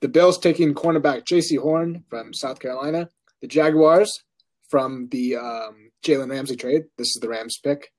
[0.00, 3.08] The Bills taking cornerback Jaycee Horn from South Carolina.
[3.40, 4.22] The Jaguars
[4.68, 6.84] from the um, Jalen Ramsey trade.
[6.96, 7.92] This is the Rams pick.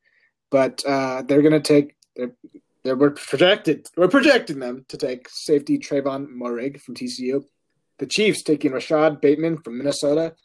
[0.49, 1.95] but uh, they're going to take.
[2.15, 2.31] They're,
[2.83, 3.87] they're we're projected.
[3.95, 7.43] We're projecting them to take safety Trevon Moehrig from TCU.
[7.99, 10.35] The Chiefs taking Rashad Bateman from Minnesota.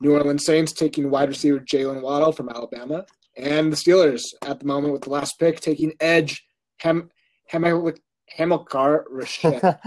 [0.00, 4.66] New Orleans Saints taking wide receiver Jaylen Waddle from Alabama, and the Steelers at the
[4.66, 6.44] moment with the last pick taking edge
[6.78, 7.10] Hem
[7.52, 7.96] Hamil
[8.28, 9.78] Hamilcar Rashed.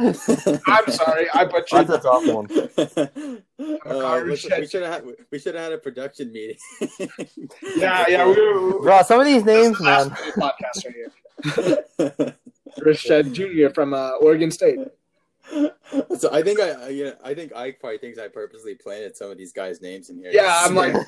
[0.67, 1.87] I'm sorry, I butchered.
[1.87, 2.47] That's a tough one.
[3.85, 6.57] Uh, we should have had we should have had a production meeting.
[7.75, 10.51] Yeah, yeah, we were, Bro, some of these names, This is the last man.
[10.51, 12.35] podcast right here.
[12.79, 13.73] Rashed Jr.
[13.73, 14.79] from uh, Oregon State.
[16.17, 19.31] So I think I, I yeah I think Ike probably thinks I purposely planted some
[19.31, 20.31] of these guys' names in here.
[20.31, 20.93] Yeah, I'm like-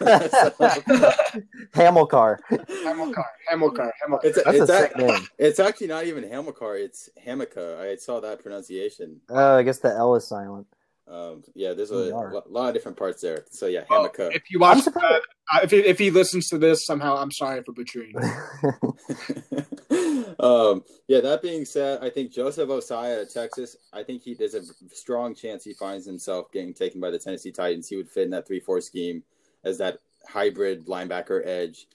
[1.74, 2.40] Hamilcar.
[2.84, 4.20] Hamilcar, Hamilcar, Hamilcar.
[4.24, 5.28] it's a, That's a it's, sick a, name.
[5.38, 6.78] it's actually not even Hamilcar.
[6.84, 7.80] It's Hamika.
[7.80, 9.22] I saw that pronunciation.
[9.30, 10.68] Oh, I guess the L is silent.
[11.08, 13.44] Um, yeah, there's a We lot of different parts there.
[13.52, 14.34] So yeah, Well, Hamika.
[14.36, 17.62] if you watch, I'm uh, if he, if he listens to this somehow, I'm sorry
[17.64, 18.14] for butchering.
[20.40, 24.56] um, yeah, that being said, I think Joseph out of Texas, I think he there's
[24.56, 27.88] a strong chance he finds himself getting taken by the Tennessee Titans.
[27.88, 29.24] He would fit in that 3 4 scheme
[29.64, 31.88] as that hybrid linebacker edge.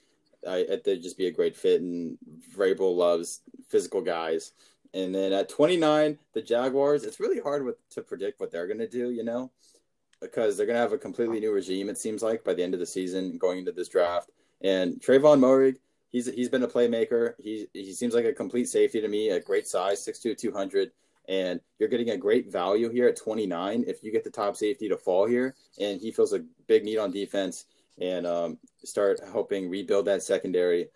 [0.47, 2.17] I, think just be a great fit, and
[2.55, 4.53] Vrabel loves physical guys.
[4.93, 8.79] And then at 29, the Jaguars, it's really hard with, to predict what they're going
[8.79, 9.51] to do, you know,
[10.21, 12.73] because they're going to have a completely new regime, it seems like, by the end
[12.73, 14.29] of the season going into this draft.
[14.61, 15.77] And Trevon Moehrig,
[16.17, 17.33] he's he's been a playmaker.
[17.37, 20.91] He he seems like a complete safety to me, a great size, 6'2", 200.
[21.29, 24.87] And you're getting a great value here at 29 if you get the top safety
[24.87, 25.55] to fall here.
[25.79, 27.65] And he feels a big need on defense
[27.99, 30.87] and um, start helping rebuild that secondary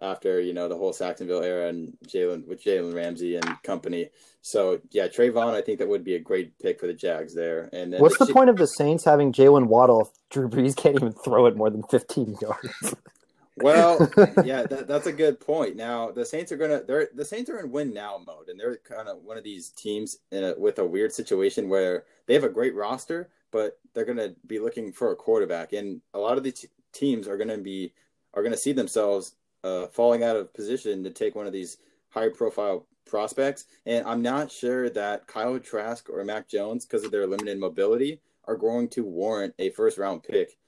[0.00, 4.08] after you know the whole Sacksonville era and Jalen with Jalen Ramsey and company.
[4.40, 7.68] So yeah, Trevon, I think that would be a great pick for the Jags there.
[7.72, 10.74] And then What's the Rasheed- point of the Saints having Jaylen Waddle if Drew Brees
[10.76, 12.94] can't even throw it more than 15 yards?
[13.58, 14.10] Well,
[14.44, 15.76] yeah, that, that's a good point.
[15.76, 18.76] Now the Saints are gonna they're the Saints are in win now mode, and they're
[18.76, 22.44] kind of one of these teams in a, with a weird situation where they have
[22.44, 26.44] a great roster, but they're gonna be looking for a quarterback, and a lot of
[26.44, 27.92] the t- teams are gonna be
[28.34, 31.78] are gonna see themselves uh, falling out of position to take one of these
[32.10, 37.10] high profile prospects, and I'm not sure that Kyle Trask or Mac Jones, because of
[37.10, 40.58] their limited mobility, are going to warrant a first round pick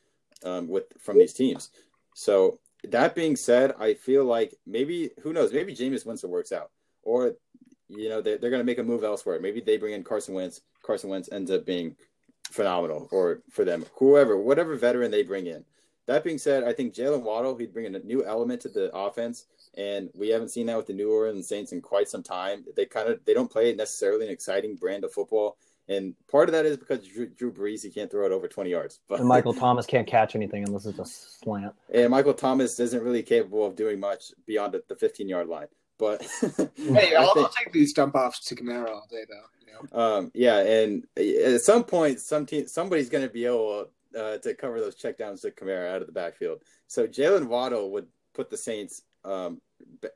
[0.43, 1.71] um, with from these teams.
[2.15, 6.71] So that being said, I feel like maybe who knows, maybe Jameis Winston works out,
[7.03, 7.35] or
[7.89, 9.41] you know they're, they're going to make a move elsewhere.
[9.41, 10.61] Maybe they bring in Carson Wentz.
[10.83, 11.97] Carson Wentz ends up being
[12.51, 15.65] phenomenal, or for them, whoever, whatever veteran they bring in.
[16.07, 18.95] That being said, I think Jaylen Waddle he'd bring in a new element to the
[18.95, 19.45] offense,
[19.77, 22.65] and we haven't seen that with the New Orleans Saints in quite some time.
[22.77, 25.59] They kind of they don't play necessarily an exciting brand of football.
[25.89, 28.71] And part of that is because Drew, Drew Brees he can't throw it over twenty
[28.71, 29.01] yards.
[29.09, 31.75] But And Michael Thomas can't catch anything unless it's a slant.
[31.93, 35.67] and Michael Thomas isn't really capable of doing much beyond the 15 yard line.
[35.99, 36.23] But
[36.77, 39.47] Hey, I I'll, think- I'll take these dump offs to Kamara all day, though.
[39.67, 39.99] You know?
[40.19, 43.87] um, yeah, and at some point, some team, somebody's going to be able
[44.19, 46.63] uh, to cover those checkdowns to Kamara out of the backfield.
[46.87, 49.61] So Jaylen Waddle would put the Saints um,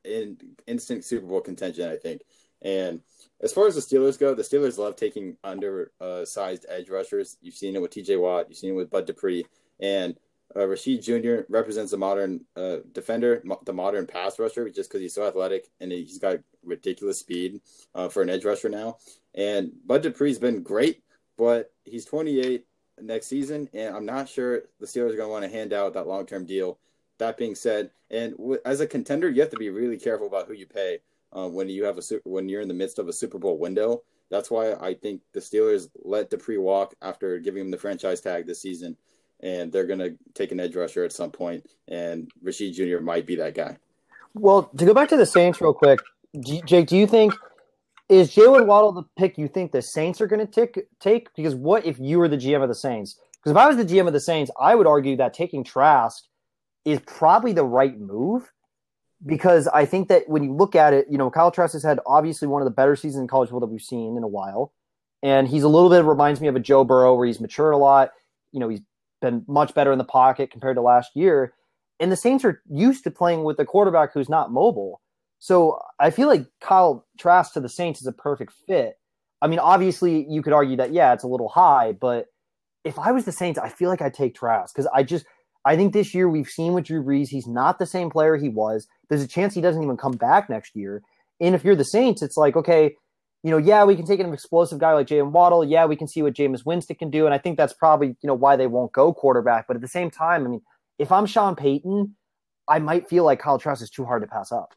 [0.05, 2.23] in instant Super Bowl contention, I think.
[2.63, 3.01] And
[3.43, 7.39] as far as the Steelers go, the Steelers love taking undersized edge rushers.
[7.43, 8.17] You've seen it with T.J.
[8.17, 8.47] Watt.
[8.49, 9.45] You've seen it with Bud Dupree,
[9.81, 10.17] and
[10.55, 11.45] uh, Rashed Jr.
[11.49, 15.69] represents a modern uh, defender, mo- the modern pass rusher, just because he's so athletic
[15.81, 17.61] and he's got ridiculous speed
[17.95, 18.99] uh, for an edge rusher now.
[19.35, 21.03] And Bud Dupree's been great,
[21.39, 22.67] but he's 28
[23.01, 25.95] next season, and I'm not sure the Steelers are going to want to hand out
[25.95, 26.79] that long term deal.
[27.19, 30.49] That being said, and w- as a contender, you have to be really careful about
[30.49, 30.99] who you pay
[31.37, 34.03] uh, when you have a when you're in the midst of a Super Bowl window.
[34.31, 38.47] That's why I think the Steelers let Dupree walk after giving him the franchise tag
[38.47, 38.97] this season,
[39.41, 43.03] and they're going to take an edge rusher at some point, and Rashed Jr.
[43.03, 43.77] might be that guy.
[44.35, 46.01] Well, to go back to the Saints real quick,
[46.41, 47.35] Jake, do you think
[48.09, 50.69] is Jaylen Waddle the pick you think the Saints are going to?
[51.01, 53.19] Take because what if you were the GM of the Saints?
[53.33, 56.25] Because if I was the GM of the Saints, I would argue that taking Trask
[56.85, 58.53] is probably the right move.
[59.25, 62.01] Because I think that when you look at it, you know, Kyle Trask has had
[62.07, 64.73] obviously one of the better seasons in college football that we've seen in a while,
[65.23, 67.77] and he's a little bit reminds me of a Joe Burrow where he's matured a
[67.77, 68.11] lot.
[68.51, 68.81] You know, he's
[69.21, 71.55] been much better in the pocket compared to last year.
[72.01, 75.01] And the Saints are used to playing with a quarterback who's not mobile.
[75.39, 78.99] So I feel like Kyle Trask to the Saints is a perfect fit.
[79.41, 82.27] I mean, obviously, you could argue that, yeah, it's a little high, but
[82.85, 85.27] if I was the Saints, I feel like I'd take Trask because I just,
[85.65, 88.49] I think this year we've seen with Drew Brees, he's not the same player he
[88.49, 88.87] was.
[89.09, 91.03] There's a chance he doesn't even come back next year.
[91.41, 92.97] And if you're the Saints, it's like, okay,
[93.43, 95.65] you know, yeah, we can take an explosive guy like Jaylen Waddle.
[95.65, 97.27] Yeah, we can see what Jameis Winston can do.
[97.27, 99.67] And I think that's probably, you know, why they won't go quarterback.
[99.67, 100.63] But at the same time, I mean,
[100.99, 102.15] if I'm Sean Payton,
[102.69, 104.75] I might feel like Kyle Trask is too hard to pass up.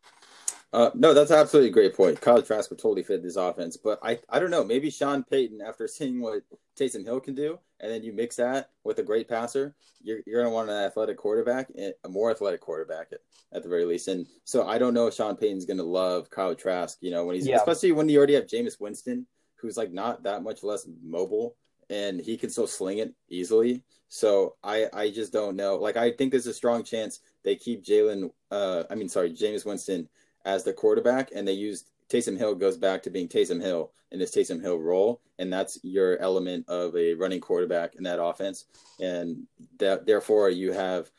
[0.75, 2.19] Uh, no, that's absolutely a great point.
[2.19, 4.61] Kyle Trask would totally fit this offense, but I, I don't know.
[4.61, 6.43] Maybe Sean Payton, after seeing what
[6.77, 9.73] Taysom Hill can do, and then you mix that with a great passer,
[10.03, 11.71] you're, you're going to want an athletic quarterback,
[12.03, 13.19] a more athletic quarterback at,
[13.53, 14.09] at the very least.
[14.09, 17.23] And so I don't know if Sean Payton's going to love Kyle Trask, you know,
[17.23, 17.55] when he's Yeah.
[17.55, 21.55] especially when you already have Jameis Winston, who's like not that much less mobile,
[21.89, 23.81] and he can still sling it easily.
[24.09, 25.77] So I, I just don't know.
[25.77, 29.65] Like I think there's a strong chance they keep Jalen, uh, I mean, sorry, Jameis
[29.65, 30.09] Winston
[30.45, 34.19] as the quarterback, and they used Taysom Hill goes back to being Taysom Hill in
[34.19, 38.65] this Taysom Hill role, and that's your element of a running quarterback in that offense,
[38.99, 39.47] and
[39.79, 41.09] that therefore you have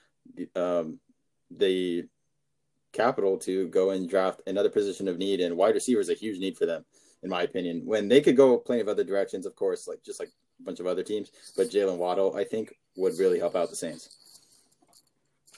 [0.55, 0.99] um,
[1.51, 2.05] the
[2.93, 6.39] capital to go and draft another position of need, and wide receiver is a huge
[6.39, 6.85] need for them,
[7.23, 7.83] in my opinion.
[7.85, 10.79] When they could go plenty of other directions, of course, like just like a bunch
[10.79, 14.45] of other teams, but Jaylen Waddle, I think, would really help out the Saints.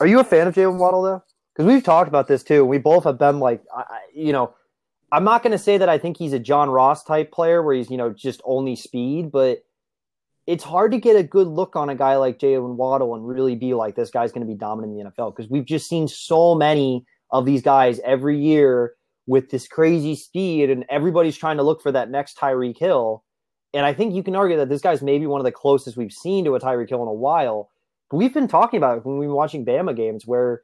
[0.00, 1.22] Are you a fan of Jaylen Waddle though?
[1.58, 2.64] Because we've talked about this too.
[2.64, 3.82] We both have been like, I,
[4.14, 4.54] you know,
[5.10, 7.74] I'm not going to say that I think he's a John Ross type player where
[7.74, 9.64] he's you know just only speed, but
[10.46, 13.56] it's hard to get a good look on a guy like Jaylen Waddle and really
[13.56, 16.06] be like this guy's going to be dominant in the NFL because we've just seen
[16.06, 18.94] so many of these guys every year
[19.26, 23.24] with this crazy speed, and everybody's trying to look for that next Tyreek Hill.
[23.74, 26.12] And I think you can argue that this guy's maybe one of the closest we've
[26.12, 27.68] seen to a Tyreek Hill in a while.
[28.10, 30.62] But we've been talking about it when we've been watching Bama games where,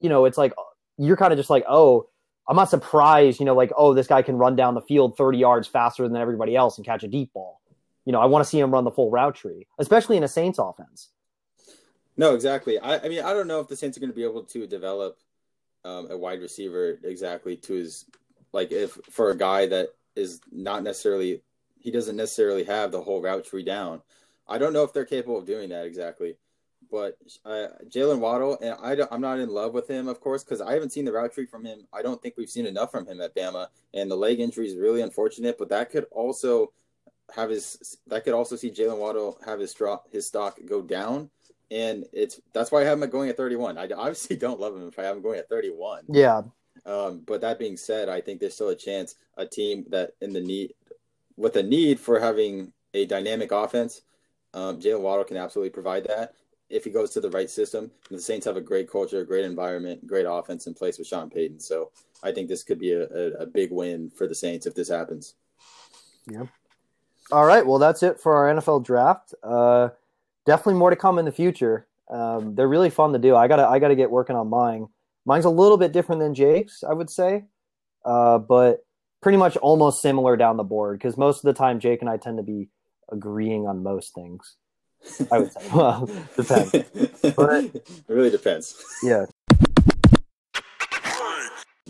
[0.00, 0.52] you know, it's like
[0.96, 2.08] you're kind of just like, oh,
[2.48, 5.38] I'm not surprised, you know, like, oh, this guy can run down the field 30
[5.38, 7.60] yards faster than everybody else and catch a deep ball.
[8.04, 10.28] You know, I want to see him run the full route tree, especially in a
[10.28, 11.10] Saints offense.
[12.16, 12.78] No, exactly.
[12.78, 14.66] I, I mean, I don't know if the Saints are going to be able to
[14.66, 15.18] develop
[15.84, 18.06] um, a wide receiver exactly to his
[18.52, 21.42] like if for a guy that is not necessarily
[21.78, 24.02] he doesn't necessarily have the whole route tree down.
[24.48, 26.36] I don't know if they're capable of doing that exactly.
[26.90, 30.44] But uh, Jaylen Waddle, and I don't, I'm not in love with him, of course,
[30.44, 31.86] because I haven't seen the route tree from him.
[31.92, 34.76] I don't think we've seen enough from him at Bama, and the leg injury is
[34.76, 35.58] really unfortunate.
[35.58, 36.72] But that could also
[37.34, 41.30] have his that could also see Jaylen Waddle have his straw, his stock go down,
[41.70, 43.78] and it's that's why I have him going at 31.
[43.78, 46.04] I obviously don't love him if I have him going at 31.
[46.08, 46.42] Yeah.
[46.86, 50.32] Um, but that being said, I think there's still a chance a team that in
[50.32, 50.74] the need
[51.36, 54.02] with a need for having a dynamic offense,
[54.54, 56.34] um, Jaylen Waddle can absolutely provide that
[56.70, 57.90] if he goes to the right system.
[58.10, 61.60] The Saints have a great culture, great environment, great offense in place with Sean Payton.
[61.60, 61.90] So
[62.22, 64.88] I think this could be a, a, a big win for the Saints if this
[64.88, 65.34] happens.
[66.30, 66.44] Yeah.
[67.30, 67.66] All right.
[67.66, 69.34] Well, that's it for our NFL draft.
[69.42, 69.90] Uh,
[70.46, 71.86] definitely more to come in the future.
[72.10, 73.36] Um, they're really fun to do.
[73.36, 74.88] I gotta I gotta get working on mine.
[75.26, 77.44] Mine's a little bit different than Jake's, I would say,
[78.06, 78.86] uh, but
[79.20, 82.16] pretty much almost similar down the board because most of the time Jake and I
[82.16, 82.70] tend to be
[83.10, 84.56] agreeing on most things.
[85.32, 85.68] I would say.
[85.74, 86.72] Well, depends.
[86.72, 88.82] But- it really depends.
[89.02, 89.26] Yeah.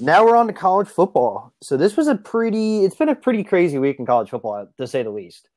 [0.01, 1.53] Now we're on to college football.
[1.61, 2.85] So this was a pretty.
[2.85, 5.49] It's been a pretty crazy week in college football, to say the least.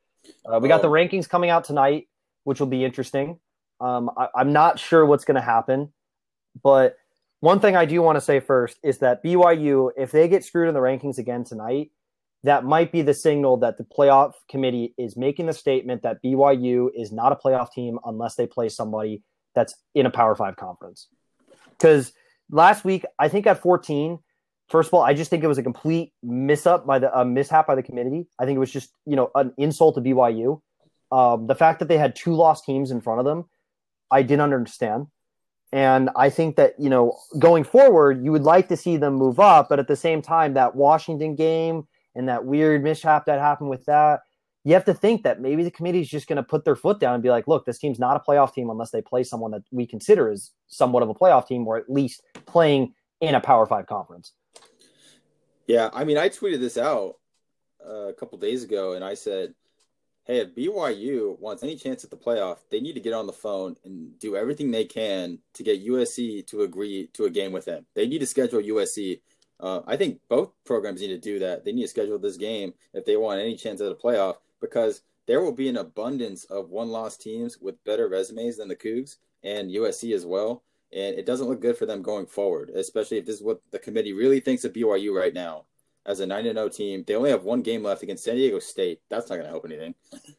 [0.45, 0.91] Uh, we got the Oh.
[0.91, 2.07] rankings coming out tonight,
[2.43, 3.39] which will be interesting.
[3.79, 5.93] Um, I, I'm not sure what's going to happen,
[6.63, 6.97] but
[7.39, 10.67] one thing I do want to say first is that BYU, if they get screwed
[10.67, 11.91] in the rankings again tonight,
[12.43, 16.89] that might be the signal that the playoff committee is making the statement that BYU
[16.95, 19.21] is not a playoff team unless they play somebody
[19.53, 21.07] that's in a Power Five conference.
[21.69, 22.13] Because
[22.49, 24.19] last week, I think at 14,
[24.69, 27.25] first of all, I just think it was a complete miss up by the uh,
[27.25, 28.27] mishap by the committee.
[28.39, 30.61] I think it was just you know an insult to BYU.
[31.11, 33.45] Um, the fact that they had two lost teams in front of them,
[34.09, 35.07] I didn't understand.
[35.73, 39.39] And I think that, you know, going forward, you would like to see them move
[39.39, 43.69] up, but at the same time, that Washington game and that weird mishap that happened
[43.69, 44.21] with that,
[44.63, 46.99] you have to think that maybe the committee is just going to put their foot
[46.99, 49.51] down and be like, look, this team's not a playoff team unless they play someone
[49.51, 53.39] that we consider as somewhat of a playoff team or at least playing in a
[53.39, 54.33] Power Five conference.
[55.67, 57.15] Yeah, I mean, I tweeted this out
[57.87, 59.53] uh, a couple days ago, and I said,
[60.25, 63.33] "Hey, if BYU wants any chance at the playoff, they need to get on the
[63.33, 67.65] phone and do everything they can to get USC to agree to a game with
[67.65, 67.85] them.
[67.95, 69.21] They need to schedule USC.
[69.61, 71.63] Uh, I think both programs need to do that.
[71.63, 75.03] They need to schedule this game if they want any chance at a playoff because
[75.27, 79.71] there will be an abundance of one-loss teams with better resumes than the Cougs and
[79.71, 83.37] USC as well." And it doesn't look good for them going forward, especially if this
[83.37, 85.65] is what the committee really thinks of BYU right now
[86.05, 87.03] as a 9 0 team.
[87.05, 88.99] They only have one game left against San Diego State.
[89.09, 89.95] That's not going to help anything.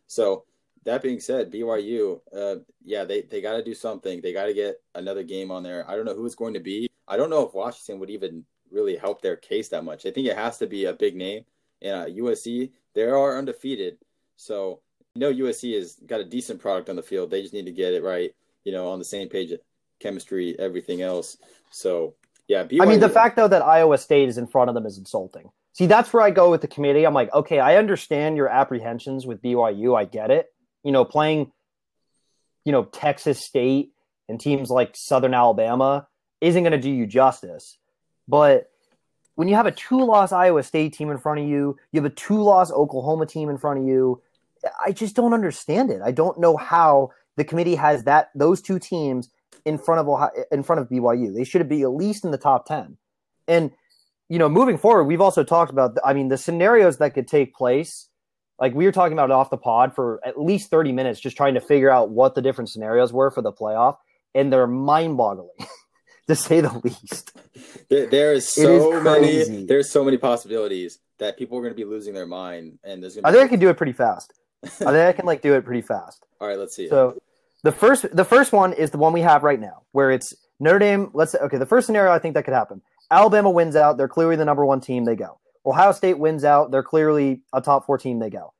[0.06, 0.44] So,
[0.84, 4.20] that being said, BYU, uh, yeah, they, they got to do something.
[4.20, 5.88] They got to get another game on there.
[5.88, 6.90] I don't know who it's going to be.
[7.06, 10.06] I don't know if Washington would even really help their case that much.
[10.06, 11.44] I think it has to be a big name.
[11.80, 13.98] And uh, USC, they are undefeated.
[14.36, 14.80] So,
[15.14, 17.30] you know, USC has got a decent product on the field.
[17.30, 19.52] They just need to get it right, you know, on the same page
[20.00, 21.36] chemistry, everything else.
[21.70, 22.14] So
[22.48, 22.82] yeah, BYU.
[22.82, 25.50] I mean, the fact though that Iowa State is in front of them is insulting.
[25.74, 27.06] See, that's where I go with the committee.
[27.06, 29.96] I'm like, okay, I understand your apprehensions with BYU.
[29.96, 30.52] I get it.
[30.84, 31.50] You know, playing,
[32.64, 33.92] you know, Texas State
[34.28, 36.08] and teams like Southern Alabama
[36.42, 37.78] isn't going to do you justice.
[38.28, 38.70] But
[39.34, 42.14] when you have a two-loss Iowa State team in front of you, you have a
[42.14, 44.22] two-loss Oklahoma team in front of you.
[44.84, 46.00] I just don't understand it.
[46.02, 49.30] I don't know how the committee has that those two teams
[49.64, 51.34] in front of Ohio, in front of BYU.
[51.34, 52.96] They should be at least in the top ten.
[53.48, 53.70] And
[54.28, 55.96] you know, moving forward, we've also talked about.
[56.04, 58.08] I mean, the scenarios that could take place.
[58.58, 61.54] Like we were talking about off the pod for at least thirty minutes, just trying
[61.54, 63.96] to figure out what the different scenarios were for the playoff,
[64.34, 65.48] and they're mind-boggling,
[66.28, 67.36] to say the least.
[67.88, 69.66] There, there is It is so many.
[69.66, 73.14] There's so many possibilities that people are going to be losing their mind, and there's
[73.14, 73.26] going.
[73.26, 74.32] I think I can do it pretty fast.
[74.64, 76.24] I think I can like do it pretty fast.
[76.40, 76.84] All right, let's see.
[76.84, 76.90] it.
[76.90, 77.20] So
[77.62, 80.78] the first the first one is the one we have right now, where it's Notre
[80.78, 81.10] Dame.
[81.12, 82.82] Let's say okay, the first scenario I think that could happen.
[83.10, 85.38] Alabama wins out, they're clearly the number one team, they go.
[85.66, 88.54] Ohio State wins out, they're clearly a top four team, they go.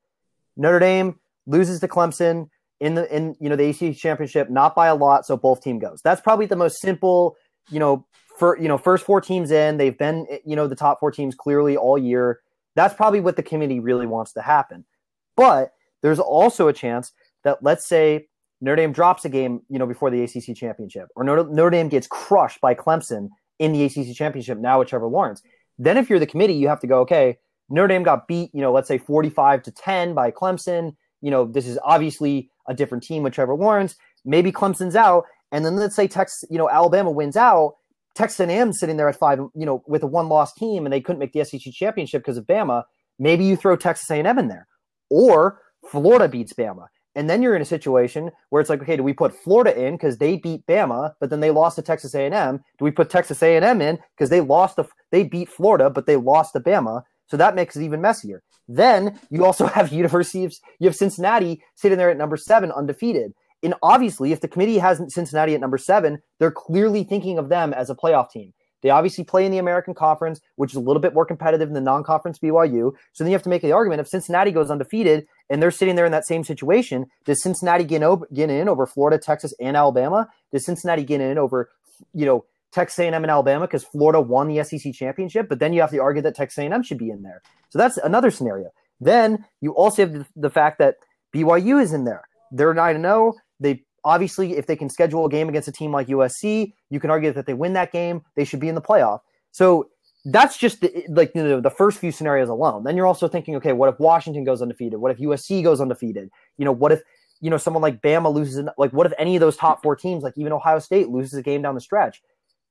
[0.57, 2.49] Notre Dame loses to Clemson
[2.79, 5.79] in the in you know the ACC championship, not by a lot, so both team
[5.79, 6.01] goes.
[6.03, 7.37] That's probably the most simple,
[7.71, 8.07] you know,
[8.39, 11.35] for you know, first four teams in, they've been you know the top four teams
[11.35, 12.41] clearly all year.
[12.75, 14.85] That's probably what the committee really wants to happen.
[15.37, 17.13] But there's also a chance
[17.45, 18.29] that let's say
[18.61, 21.89] Notre Dame drops a game, you know, before the ACC championship, or Notre, Notre Dame
[21.89, 24.59] gets crushed by Clemson in the ACC championship.
[24.59, 25.43] Now with Trevor Lawrence,
[25.79, 27.39] then if you're the committee, you have to go, okay,
[27.69, 30.95] Notre Dame got beat, you know, let's say 45 to 10 by Clemson.
[31.21, 33.97] You know, this is obviously a different team with Trevor Lawrence.
[34.25, 37.75] Maybe Clemson's out, and then let's say Texas, you know, Alabama wins out.
[38.15, 41.19] Texas A&M sitting there at five, you know, with a one-loss team, and they couldn't
[41.19, 42.83] make the SEC championship because of Bama.
[43.19, 44.67] Maybe you throw Texas A&M in there,
[45.09, 49.03] or Florida beats Bama, and then you're in a situation where it's like, okay, do
[49.03, 52.61] we put Florida in because they beat Bama, but then they lost to Texas A&M?
[52.79, 56.17] Do we put Texas A&M in because they lost to they beat Florida, but they
[56.17, 57.03] lost to Bama?
[57.27, 58.43] So that makes it even messier.
[58.69, 63.33] Then you also have University of you have Cincinnati sitting there at number seven, undefeated.
[63.63, 67.73] And obviously, if the committee has Cincinnati at number seven, they're clearly thinking of them
[67.73, 68.53] as a playoff team.
[68.83, 71.75] They obviously play in the American Conference, which is a little bit more competitive than
[71.75, 72.93] the non-conference BYU.
[73.13, 75.95] So then you have to make the argument: if Cincinnati goes undefeated and they're sitting
[75.95, 78.03] there in that same situation, does Cincinnati get,
[78.35, 80.29] get in over Florida, Texas, and Alabama?
[80.53, 81.71] Does Cincinnati get in over,
[82.13, 85.49] you know, Texas A&M and Alabama because Florida won the SEC championship?
[85.49, 87.43] But then you have to argue that Texas A&M should be in there.
[87.69, 88.71] So that's another scenario.
[89.01, 90.97] Then you also have the, the fact that
[91.35, 92.23] BYU is in there.
[92.51, 93.35] They're nine and zero.
[93.63, 97.11] They obviously, if they can schedule a game against a team like USC, you can
[97.11, 99.21] argue that they win that game, they should be in the playoff.
[99.53, 99.89] So
[100.25, 102.85] that's just the, like you know, the first few scenarios alone.
[102.85, 105.01] Then you're also thinking, okay, what if Washington goes undefeated?
[105.01, 106.31] What if USC goes undefeated?
[106.59, 107.01] You know, what if
[107.41, 108.57] you know someone like Bama loses?
[108.59, 111.35] in- Like, what if any of those top four teams, like even Ohio State, loses
[111.35, 112.23] a game down the stretch?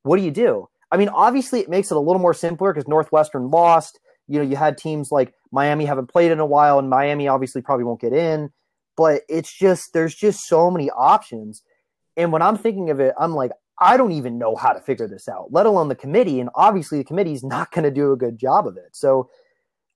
[0.04, 0.68] What do you do?
[0.92, 4.00] I mean, obviously, it makes it a little more simpler because Northwestern lost.
[4.28, 7.62] You know, you had teams like Miami haven't played in a while, and Miami obviously
[7.62, 8.52] probably won't get in.
[8.98, 11.64] But it's just there's just so many options.
[12.18, 15.08] And when I'm thinking of it, I'm like, I don't even know how to figure
[15.08, 16.40] this out, let alone the committee.
[16.40, 18.90] And obviously, the committee is not going to do a good job of it.
[18.94, 19.30] So,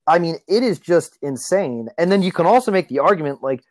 [0.06, 1.88] I mean, it is just insane.
[1.96, 3.62] And then you can also make the argument like,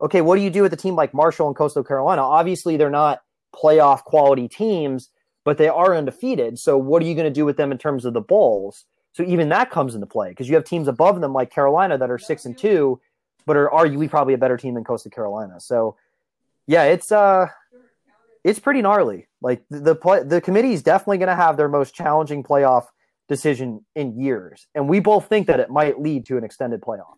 [0.00, 2.22] okay, what do you do with a team like Marshall and Coastal Carolina?
[2.22, 3.22] Obviously, they're not
[3.54, 5.08] playoff quality teams,
[5.44, 6.58] but they are undefeated.
[6.58, 8.84] So, what are you going to do with them in terms of the bowls?
[9.12, 12.10] So, even that comes into play because you have teams above them like Carolina that
[12.10, 13.00] are six and two,
[13.46, 15.60] but are arguably probably a better team than Coastal Carolina.
[15.60, 15.96] So,
[16.66, 17.48] yeah, it's uh,
[18.44, 19.28] it's pretty gnarly.
[19.40, 22.86] Like the the, play, the committee is definitely going to have their most challenging playoff
[23.28, 27.16] decision in years, and we both think that it might lead to an extended playoff.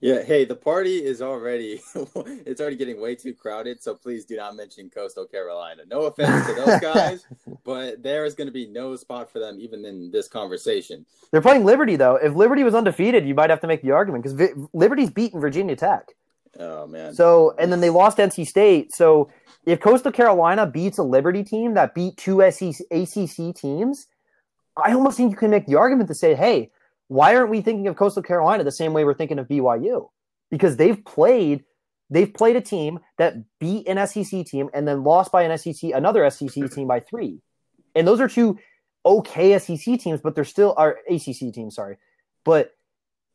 [0.00, 4.36] Yeah, hey, the party is already it's already getting way too crowded, so please do
[4.36, 5.82] not mention Coastal Carolina.
[5.90, 7.26] No offense to those guys,
[7.64, 11.04] but there is going to be no spot for them even in this conversation.
[11.30, 12.16] They're playing Liberty though.
[12.16, 15.40] If Liberty was undefeated, you might have to make the argument because Vi- Liberty's beaten
[15.40, 16.08] Virginia Tech.
[16.58, 17.14] Oh man.
[17.14, 18.92] So and then they lost NC State.
[18.92, 19.30] So
[19.66, 24.06] if Coastal Carolina beats a Liberty team that beat two SEC, ACC teams,
[24.76, 26.70] I almost think you can make the argument to say, hey,
[27.14, 30.08] why aren't we thinking of Coastal Carolina the same way we're thinking of BYU?
[30.50, 31.62] Because they've played
[32.10, 35.92] they've played a team that beat an SEC team and then lost by an SEC
[35.94, 37.40] another SEC team by three,
[37.94, 38.58] and those are two
[39.06, 41.76] okay SEC teams, but they're still are ACC teams.
[41.76, 41.98] Sorry,
[42.44, 42.72] but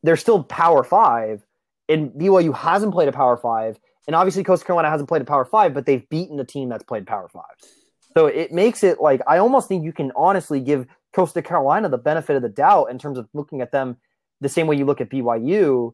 [0.04, 1.46] they're still Power Five,
[1.88, 5.46] and BYU hasn't played a Power Five, and obviously Coastal Carolina hasn't played a Power
[5.46, 7.56] Five, but they've beaten a team that's played Power Five.
[8.16, 11.98] So it makes it like I almost think you can honestly give Coastal Carolina the
[11.98, 13.98] benefit of the doubt in terms of looking at them
[14.42, 15.94] the same way you look at BYU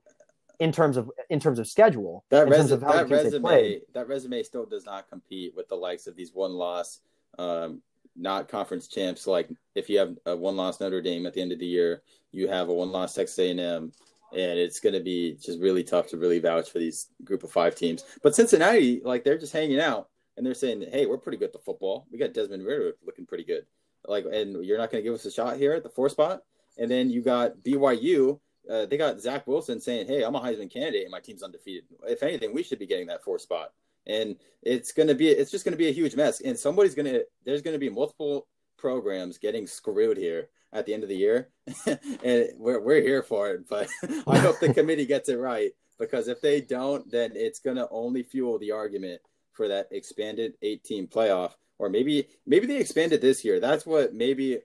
[0.59, 2.23] in terms of in terms of schedule.
[2.29, 3.63] That, of that many teams they played.
[3.63, 7.01] resume that resume still does not compete with the likes of these one loss
[7.37, 7.81] um,
[8.15, 9.27] not conference champs.
[9.27, 12.01] Like if you have a one loss Notre Dame at the end of the year,
[12.31, 13.91] you have a one loss Texas A&M, and
[14.33, 17.75] it's going to be just really tough to really vouch for these group of five
[17.75, 18.03] teams.
[18.23, 21.53] But Cincinnati, like they're just hanging out and they're saying, "Hey, we're pretty good at
[21.53, 22.07] the football.
[22.11, 23.65] We got Desmond Ridder looking pretty good.
[24.07, 26.43] Like, and you're not going to give us a shot here at the four spot."
[26.77, 28.39] And then you got BYU.
[28.69, 31.85] Uh, they got Zach Wilson saying, "Hey, I'm a Heisman candidate, and my team's undefeated.
[32.03, 33.73] If anything, we should be getting that four spot."
[34.07, 36.39] And it's going to be, it's just going to be a huge mess.
[36.41, 38.45] And somebody's going to, there's going to be multiple
[38.77, 41.49] programs getting screwed here at the end of the year,
[41.87, 43.67] and we're we're here for it.
[43.67, 43.89] But
[44.27, 47.87] I hope the committee gets it right because if they don't, then it's going to
[47.89, 49.21] only fuel the argument
[49.55, 53.59] for that expanded 18 playoff, or maybe maybe they expanded this year.
[53.59, 54.57] That's what maybe.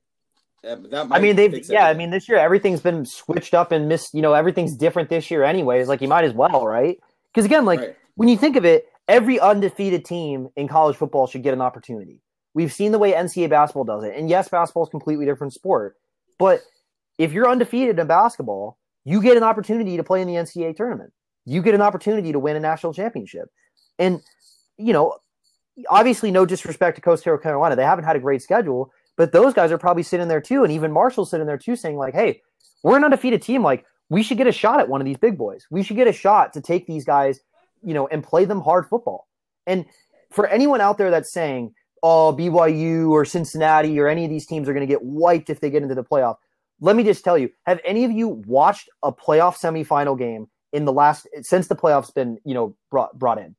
[0.64, 1.86] uh, That I mean, they've yeah.
[1.86, 4.14] I mean, this year everything's been switched up and missed.
[4.14, 5.88] You know, everything's different this year, anyways.
[5.88, 6.98] Like you might as well, right?
[7.32, 7.96] Because again, like Right.
[8.16, 12.20] when you think of it, every undefeated team in college football should get an opportunity.
[12.52, 15.52] We've seen the way NCAA basketball does it, and yes, basketball is a completely different
[15.52, 15.96] sport.
[16.38, 16.62] But
[17.16, 21.12] if you're undefeated in basketball, you get an opportunity to play in the NCAA tournament.
[21.46, 23.48] You get an opportunity to win a national championship,
[23.98, 24.20] and
[24.80, 25.16] you know,
[25.88, 29.70] obviously, no disrespect to Coastal Carolina, they haven't had a great schedule, but those guys
[29.72, 32.42] are probably sitting there too, and even Marshall's sitting there too, saying like, "Hey,
[32.82, 33.62] we're an undefeated team.
[33.62, 35.66] Like, we should get a shot at one of these big boys.
[35.70, 37.40] We should get a shot to take these guys,
[37.82, 39.28] you know, and play them hard football."
[39.66, 39.84] And
[40.30, 44.68] for anyone out there that's saying, "Oh, BYU or Cincinnati or any of these teams
[44.68, 46.36] are going to get wiped if they get into the playoff,"
[46.80, 50.84] let me just tell you: Have any of you watched a playoff semifinal game in
[50.84, 53.54] the last since the playoffs been you know brought brought in?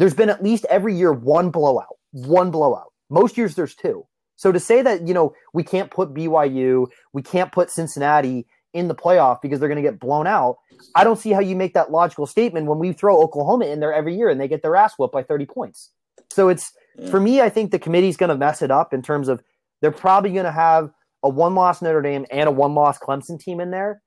[0.00, 2.90] There's been at least every year one blowout, one blowout.
[3.10, 4.06] Most years there's two.
[4.36, 8.88] So to say that you know we can't put BYU, we can't put Cincinnati in
[8.88, 10.56] the playoff because they're going to get blown out,
[10.94, 13.92] I don't see how you make that logical statement when we throw Oklahoma in there
[13.92, 15.90] every year and they get their ass whooped by 30 points.
[16.30, 17.10] So it's Yeah.
[17.10, 19.42] for me, I think the committee's going to mess it up in terms of
[19.82, 20.90] they're probably going to have
[21.22, 24.00] a one loss Notre Dame and a one loss Clemson team in there.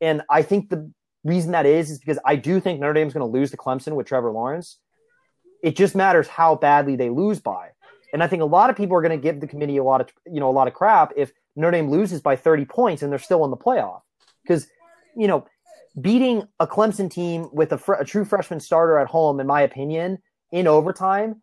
[0.00, 0.90] And I think the
[1.24, 3.96] reason that is is because I do think Notre Dame's going to lose to Clemson
[3.96, 4.78] with Trevor Lawrence.
[5.62, 7.68] It just matters how badly they lose by.
[8.12, 10.00] And I think a lot of people are going to give the committee a lot
[10.00, 13.12] of you know a lot of crap if Notre Dame loses by 30 points and
[13.12, 14.00] they're still in the playoff
[14.42, 14.66] because
[15.16, 15.46] you know
[16.00, 19.62] beating a Clemson team with a, fr- a true freshman starter at home, in my
[19.62, 20.18] opinion,
[20.52, 21.42] in overtime,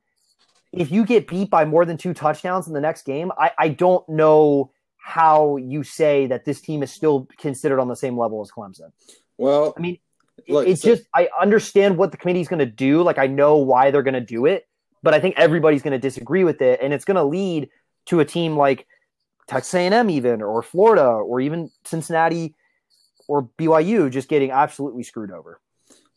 [0.72, 3.70] if you get beat by more than two touchdowns in the next game, I, I
[3.70, 8.41] don't know how you say that this team is still considered on the same level
[8.41, 8.91] as Clemson.
[9.38, 9.99] Well, I mean,
[10.48, 13.04] Look, it's so- just I understand what the committee's going to do.
[13.04, 14.68] Like I know why they're going to do it,
[15.04, 17.70] but I think everybody's going to disagree with it, and it's going to lead
[18.08, 18.88] to a team like
[19.48, 22.56] Texas A&M, even or Florida, or even Cincinnati
[23.28, 25.60] or BYU just getting absolutely screwed over.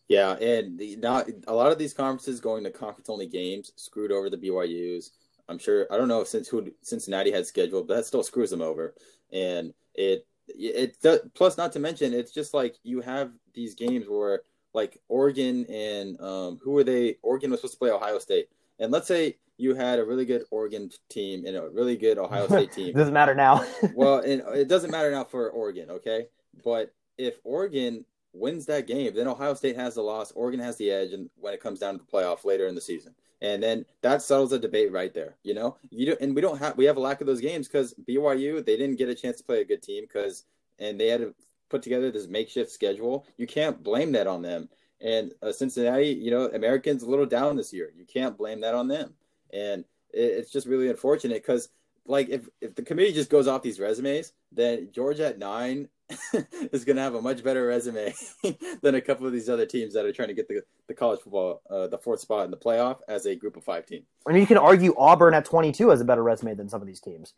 [0.08, 4.10] Yeah, and the, not a lot of these conferences going to conference only games screwed
[4.10, 5.12] over the BYU's.
[5.48, 8.50] I'm sure I don't know if since who Cincinnati had scheduled, but that still screws
[8.50, 8.94] them over.
[9.32, 14.06] And it it does, plus not to mention it's just like you have these games
[14.08, 14.42] where
[14.72, 17.16] like Oregon and um, who were they?
[17.22, 18.48] Oregon was supposed to play Ohio State,
[18.78, 22.46] and let's say you had a really good Oregon team and a really good Ohio
[22.46, 22.94] State team.
[22.94, 23.64] Doesn't matter now.
[23.94, 26.26] well, and it doesn't matter now for Oregon, okay?
[26.64, 30.32] But if Oregon wins that game, then Ohio State has the loss.
[30.32, 32.80] Oregon has the edge, and when it comes down to the playoff later in the
[32.80, 35.36] season, and then that settles the debate right there.
[35.42, 37.68] You know, you do, and we don't have we have a lack of those games
[37.68, 40.44] because BYU they didn't get a chance to play a good team because
[40.78, 41.34] and they had to
[41.68, 43.26] put together this makeshift schedule.
[43.36, 44.68] You can't blame that on them.
[45.00, 47.90] And uh, Cincinnati, you know, Americans a little down this year.
[47.96, 49.14] You can't blame that on them.
[49.52, 51.70] And it, it's just really unfortunate because
[52.10, 55.88] like if if the committee just goes off these resumes, then Georgia at nine
[56.72, 58.12] is going to have a much better resume
[58.82, 61.20] than a couple of these other teams that are trying to get the the college
[61.20, 64.02] football uh, the fourth spot in the playoff as a group of five team.
[64.26, 66.86] I mean, you can argue Auburn at 22 has a better resume than some of
[66.86, 67.32] these teams.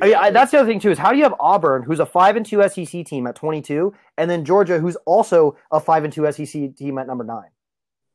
[0.00, 2.00] I mean, I, that's the other thing too is how do you have Auburn, who's
[2.00, 6.04] a five and two SEC team at 22, and then Georgia, who's also a five
[6.04, 7.50] and two SEC team at number nine?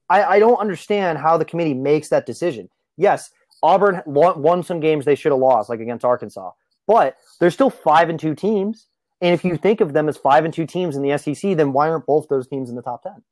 [0.10, 2.70] I, I don't understand how the committee makes that decision.
[2.96, 3.32] Yes,
[3.64, 6.52] Auburn won, some games they should have lost, like against Arkansas,
[6.86, 8.88] but they're still five and two teams.
[9.22, 11.72] And if you think of them as five and two teams in the SEC, then
[11.72, 13.24] why aren't both those teams in the top ten?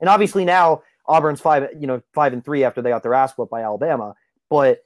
[0.00, 3.36] And obviously now Auburn's five, you know, five and three after they got their ass
[3.36, 4.14] whooped by Alabama.
[4.48, 4.82] But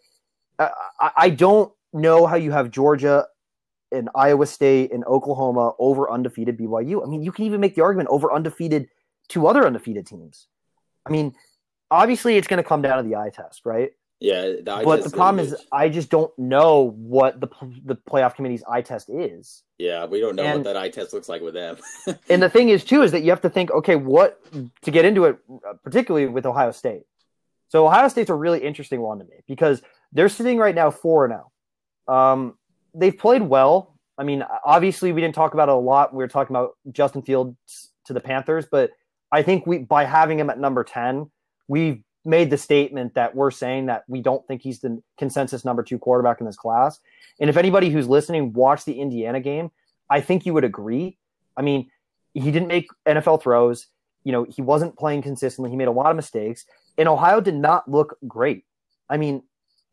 [0.58, 3.26] I- I don't know how you have Georgia
[3.92, 7.02] and Iowa State and Oklahoma over undefeated BYU.
[7.02, 8.88] I mean, you can even make the argument over undefeated
[9.28, 10.48] two other undefeated teams.
[11.06, 11.34] I mean,
[11.90, 13.92] obviously it's going to come down to the eye test, right?
[14.20, 15.56] Yeah, the but the problem is.
[15.72, 17.48] I just don't know what the
[17.84, 19.62] the playoff committee's eye test is.
[19.78, 21.78] yeah, we don't know and- what that eye test looks like with them.
[22.28, 24.40] And the thing is, too, is that you have to think, okay, what
[24.82, 27.02] to get into it, uh, particularly with Ohio State.
[27.68, 29.80] So Ohio State's a really interesting one to me because
[30.12, 31.50] they're sitting right now four and zero.
[32.14, 32.58] Um,
[32.94, 33.96] they've played well.
[34.18, 36.12] I mean, obviously, we didn't talk about it a lot.
[36.12, 37.56] We were talking about Justin Fields
[38.04, 38.90] to the Panthers, but
[39.32, 41.30] I think we by having him at number ten,
[41.68, 45.82] we've made the statement that we're saying that we don't think he's the consensus number
[45.82, 47.00] two quarterback in this class.
[47.40, 49.70] And if anybody who's listening watched the Indiana game,
[50.08, 51.16] I think you would agree.
[51.56, 51.90] I mean,
[52.34, 53.86] he didn't make NFL throws.
[54.24, 55.70] You know, he wasn't playing consistently.
[55.70, 56.66] He made a lot of mistakes.
[56.98, 58.64] And Ohio did not look great.
[59.08, 59.42] I mean,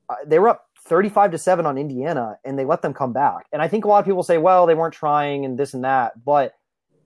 [0.10, 3.46] uh, they were up 35 to 7 on Indiana and they let them come back.
[3.54, 5.84] And I think a lot of people say, well, they weren't trying and this and
[5.84, 6.24] that.
[6.24, 6.54] But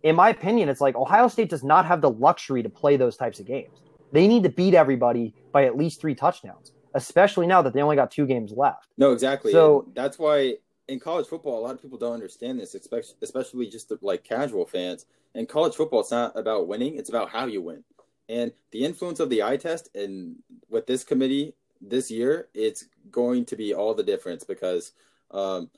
[0.03, 3.17] in my opinion, it's like Ohio State does not have the luxury to play those
[3.17, 3.81] types of games.
[4.11, 7.95] They need to beat everybody by at least three touchdowns, especially now that they only
[7.95, 8.87] got two games left.
[8.97, 9.51] No, exactly.
[9.51, 10.57] So- And that's why
[10.87, 14.23] in college football, a lot of people don't understand this, especially especially just the, like
[14.23, 15.05] casual fans.
[15.33, 17.83] In college football, it's not about winning; it's about how you win.
[18.27, 20.35] And the influence of the eye test and
[20.69, 24.91] with this committee this year, it's going to be all the difference because,
[25.31, 25.69] um,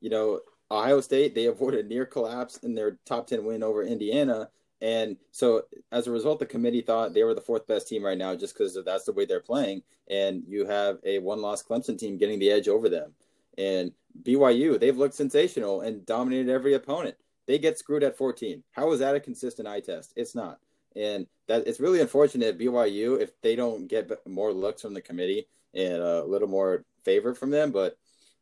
[0.00, 0.40] you know,
[0.70, 4.48] Ohio State they avoided near collapse in their top ten win over Indiana,
[4.82, 5.62] and so
[5.92, 8.52] as a result, the committee thought they were the fourth best team right now just
[8.52, 9.82] because that's the way they're playing.
[10.10, 13.14] And you have a one loss Clemson team getting the edge over them.
[13.56, 13.92] And
[14.24, 17.14] BYU, they've looked sensational and dominated every opponent.
[17.46, 18.64] They get screwed at 14.
[18.72, 20.12] How is that a consistent eye test?
[20.16, 20.58] It's not.
[20.96, 25.46] And that it's really unfortunate BYU if they don't get more looks from the committee
[25.74, 27.70] and a little more favor from them.
[27.70, 27.96] But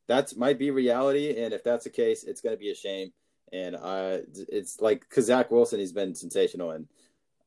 [0.06, 1.42] that might be reality.
[1.42, 3.12] And if that's the case, it's going to be a shame.
[3.52, 6.86] And uh, it's like because Zach Wilson, he's been sensational, and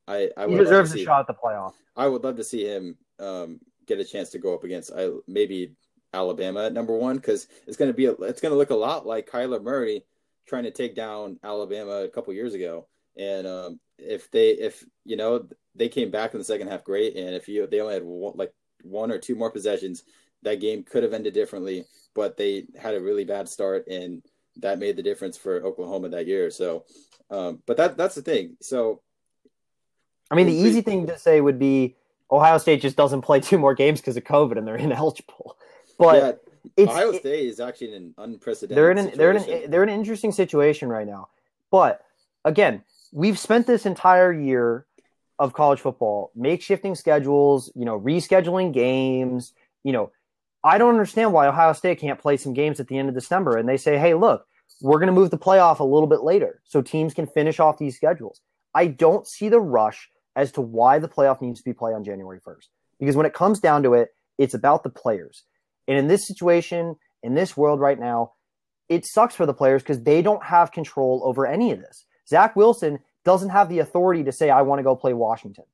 [0.07, 1.73] I, I He would love to deserves a see- shot at the playoff.
[1.95, 5.11] I would love to see him um, get a chance to go up against uh,
[5.27, 5.73] maybe
[6.13, 8.75] Alabama at number one because it's going to be a, it's going to look a
[8.75, 10.03] lot like Kyler Murray
[10.45, 12.87] trying to take down Alabama a couple years ago.
[13.17, 17.15] And um, if they if you know they came back in the second half great,
[17.15, 18.51] and if you they only had one, like
[18.81, 20.03] one or two more possessions,
[20.41, 21.85] that game could have ended differently.
[22.15, 24.23] But they had a really bad start, and
[24.57, 26.49] that made the difference for Oklahoma that year.
[26.49, 26.85] So,
[27.29, 28.57] um, but that that's the thing.
[28.61, 29.01] So
[30.29, 31.95] I mean, the easy thing to say would be
[32.31, 35.57] Ohio State just doesn't play two more games because of COVID and they're ineligible.
[35.99, 36.31] But yeah,
[36.77, 38.77] it's Ohio State is actually in an unprecedented.
[38.77, 41.29] they're in an, they're in an, they're in an interesting situation right now.
[41.69, 42.03] But
[42.45, 44.85] again, we've spent this entire year
[45.39, 49.53] of college football makeshifting schedules, you know, rescheduling games.
[49.83, 50.11] You know,
[50.63, 53.57] I don't understand why Ohio State can't play some games at the end of December
[53.57, 54.45] and they say, "Hey, look,
[54.81, 57.77] we're going to move the playoff a little bit later so teams can finish off
[57.77, 58.41] these schedules."
[58.73, 62.03] I don't see the rush as to why the playoff needs to be played on
[62.03, 62.67] January 1st.
[62.99, 65.43] Because when it comes down to it, it's about the players.
[65.87, 68.33] And in this situation, in this world right now,
[68.89, 72.05] it sucks for the players because they don't have control over any of this.
[72.27, 75.65] Zach Wilson doesn't have the authority to say, I want to go play Washington.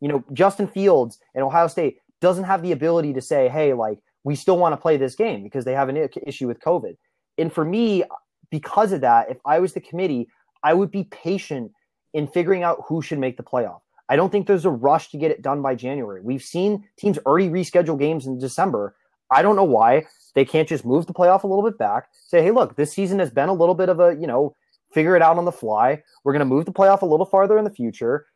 [0.00, 3.98] You know, Justin Fields and Ohio State doesn't have the ability to say, hey, like,
[4.24, 6.96] we still want to play this game because they have an issue with COVID.
[7.38, 8.04] And for me,
[8.50, 10.28] because of that, if I was the committee,
[10.62, 11.72] I would be patient
[12.12, 13.80] in figuring out who should make the playoff.
[14.08, 16.20] I don't think there's a rush to get it done by January.
[16.22, 18.94] We've seen teams already reschedule games in December.
[19.30, 22.08] I don't know why they can't just move the playoff a little bit back.
[22.12, 24.54] Say, hey, look, this season has been a little bit of a, you know,
[24.92, 26.02] figure it out on the fly.
[26.24, 28.26] We're going to move the playoff a little farther in the future.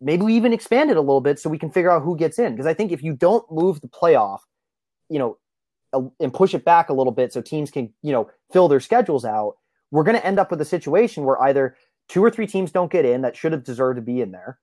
[0.00, 2.38] Maybe we even expand it a little bit so we can figure out who gets
[2.38, 2.52] in.
[2.52, 4.40] Because I think if you don't move the playoff,
[5.08, 5.38] you know,
[6.20, 9.24] and push it back a little bit so teams can, you know, fill their schedules
[9.24, 9.56] out,
[9.90, 11.76] we're going to end up with a situation where either
[12.08, 14.58] two or three teams don't get in that should have deserved to be in there,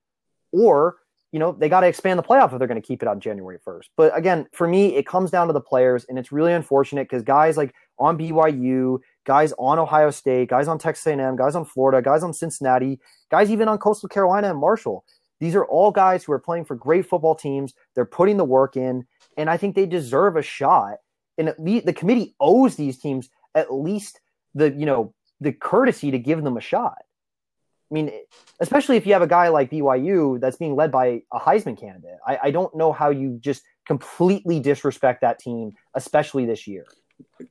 [0.51, 0.97] or
[1.31, 3.19] you know they got to expand the playoff if they're going to keep it on
[3.19, 3.85] January 1st.
[3.97, 7.23] But again, for me, it comes down to the players, and it's really unfortunate because
[7.23, 12.01] guys like on BYU, guys on Ohio State, guys on Texas A&M, guys on Florida,
[12.01, 12.99] guys on Cincinnati,
[13.31, 15.03] guys even on Coastal Carolina and Marshall.
[15.39, 17.73] These are all guys who are playing for great football teams.
[17.95, 19.05] They're putting the work in,
[19.37, 20.97] and I think they deserve a shot.
[21.37, 24.19] And at least the committee owes these teams at least
[24.55, 26.97] the you know the courtesy to give them a shot.
[26.99, 28.11] I mean,
[28.59, 32.17] especially if you have a guy like BYU that's being led by a Heisman candidate.
[32.25, 36.85] I, I don't know how you just completely disrespect that team, especially this year.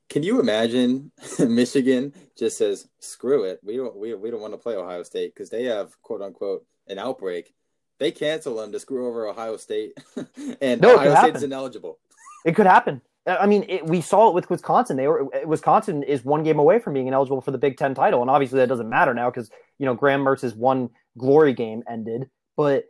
[0.09, 4.59] Can you imagine Michigan just says, "Screw it, we don't we, we don't want to
[4.59, 7.55] play Ohio State because they have quote unquote an outbreak."
[8.03, 9.96] They cancel them to screw over Ohio State,
[10.61, 11.44] and No, Ohio State's happen.
[11.44, 11.98] ineligible.
[12.44, 13.00] It could happen.
[13.24, 14.96] I mean, it, we saw it with Wisconsin.
[14.96, 18.20] They were Wisconsin is one game away from being ineligible for the Big Ten title,
[18.20, 19.48] and obviously that doesn't matter now because
[19.78, 22.28] you know Graham Mertz's one glory game ended.
[22.57, 22.86] But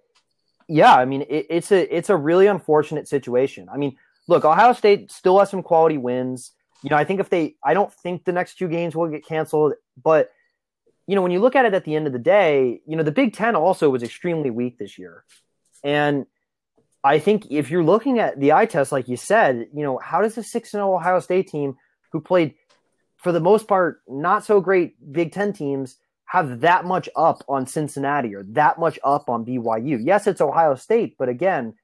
[0.68, 3.68] yeah, I mean, it, it's a it's a really unfortunate situation.
[3.70, 6.52] I mean, look, Ohio State still has some quality wins.
[6.82, 9.26] You know, I think if they, I don't think the next two games will get
[9.26, 10.30] canceled, but
[11.12, 13.02] you know, when you look at it at the end of the day, you know,
[13.02, 15.24] the Big Ten also was extremely weak this year,
[15.84, 16.24] and
[17.04, 20.22] I think if you're looking at the eye test, like you said, you know, how
[20.22, 21.76] does a 6 0 Ohio State team
[22.12, 22.54] who played,
[23.18, 27.66] for the most part, not so great Big Ten teams have that much up on
[27.66, 30.00] Cincinnati or that much up on BYU?
[30.02, 31.74] Yes, it's Ohio State, but again,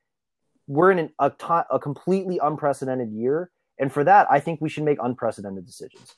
[0.68, 1.30] we're in an, a,
[1.70, 3.50] a completely unprecedented year.
[3.78, 6.14] And for that, I think we should make unprecedented decisions.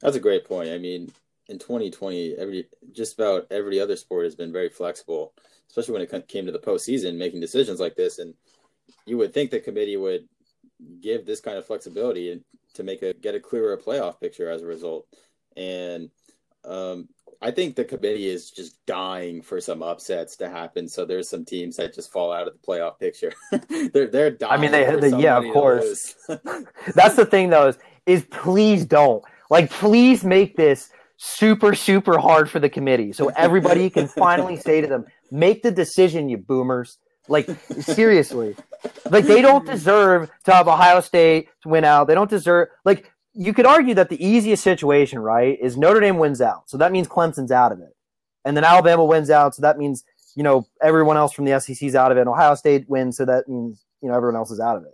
[0.00, 0.70] That's a great point.
[0.70, 1.12] I mean,
[1.48, 5.32] in 2020, every just about every other sport has been very flexible,
[5.68, 8.18] especially when it came to the postseason, making decisions like this.
[8.18, 8.34] And
[9.06, 10.28] you would think the committee would
[11.00, 12.40] give this kind of flexibility
[12.74, 15.06] to make a get a clearer playoff picture as a result.
[15.56, 16.10] And
[16.64, 17.08] um,
[17.42, 20.88] I think the committee is just dying for some upsets to happen.
[20.88, 23.32] So there's some teams that just fall out of the playoff picture.
[23.92, 24.52] they're they're dying.
[24.52, 26.14] I mean, they, they yeah, of course.
[26.94, 27.68] That's the thing, though.
[27.68, 33.28] Is, is please don't like please make this super super hard for the committee so
[33.36, 36.98] everybody can finally say to them, make the decision, you boomers.
[37.26, 37.48] Like
[37.80, 38.54] seriously,
[39.08, 42.06] like they don't deserve to have Ohio State to win out.
[42.06, 46.18] They don't deserve like you could argue that the easiest situation, right, is Notre Dame
[46.18, 46.70] wins out.
[46.70, 47.94] So that means Clemson's out of it.
[48.44, 49.54] And then Alabama wins out.
[49.54, 50.04] So that means,
[50.36, 52.20] you know, everyone else from the SEC's out of it.
[52.20, 53.16] And Ohio State wins.
[53.16, 54.92] So that means, you know, everyone else is out of it.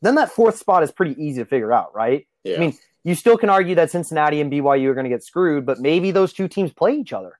[0.00, 2.26] Then that fourth spot is pretty easy to figure out, right?
[2.44, 2.56] Yeah.
[2.56, 5.66] I mean, you still can argue that Cincinnati and BYU are going to get screwed,
[5.66, 7.38] but maybe those two teams play each other.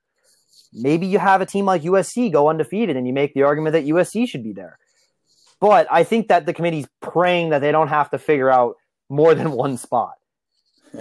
[0.73, 3.85] Maybe you have a team like USC go undefeated and you make the argument that
[3.85, 4.79] USC should be there.
[5.61, 8.77] But I think that the committee's praying that they don't have to figure out
[9.09, 10.15] more than one spot.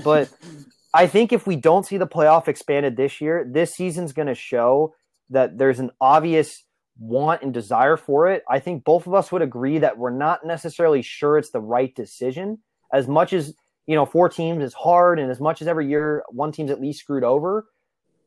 [0.03, 0.29] But
[0.93, 4.35] I think if we don't see the playoff expanded this year, this season's going to
[4.35, 4.93] show
[5.29, 6.63] that there's an obvious
[6.99, 8.43] want and desire for it.
[8.47, 11.95] I think both of us would agree that we're not necessarily sure it's the right
[11.95, 12.59] decision.
[12.93, 13.55] As much as,
[13.87, 16.79] you know, four teams is hard and as much as every year one team's at
[16.79, 17.67] least screwed over,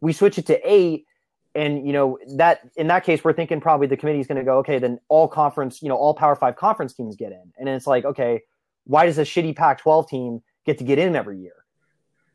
[0.01, 1.07] we switch it to eight
[1.55, 4.43] and you know that in that case we're thinking probably the committee is going to
[4.43, 7.69] go okay then all conference you know all power five conference teams get in and
[7.69, 8.43] it's like okay
[8.87, 11.65] why does a shitty pac 12 team get to get in every year.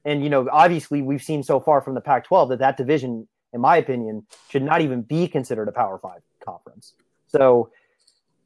[0.06, 3.62] And you know, obviously, we've seen so far from the Pac-12 that that division, in
[3.62, 6.94] my opinion, should not even be considered a Power Five conference.
[7.28, 7.70] So,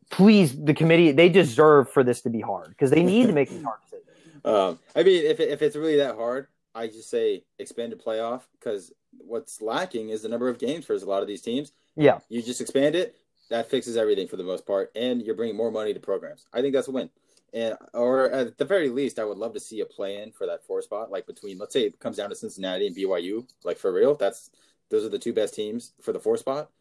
[0.09, 3.49] please, the committee, they deserve for this to be hard because they need to make
[3.49, 3.79] these hard.
[4.45, 8.41] Um, I mean, if if it's really that hard, I just say expand expanded playoff
[8.59, 11.71] because what's lacking is the number of games for a lot of these teams.
[11.95, 13.15] Yeah, you just expand it,
[13.49, 16.45] that fixes everything for the most part, and you're bringing more money to programs.
[16.53, 17.09] I think that's a win
[17.53, 20.47] and or at the very least, I would love to see a play in for
[20.47, 23.77] that four spot, like between let's say it comes down to Cincinnati and BYU, like
[23.77, 24.15] for real.
[24.15, 24.49] That's
[24.89, 26.71] those are the two best teams for the four spot.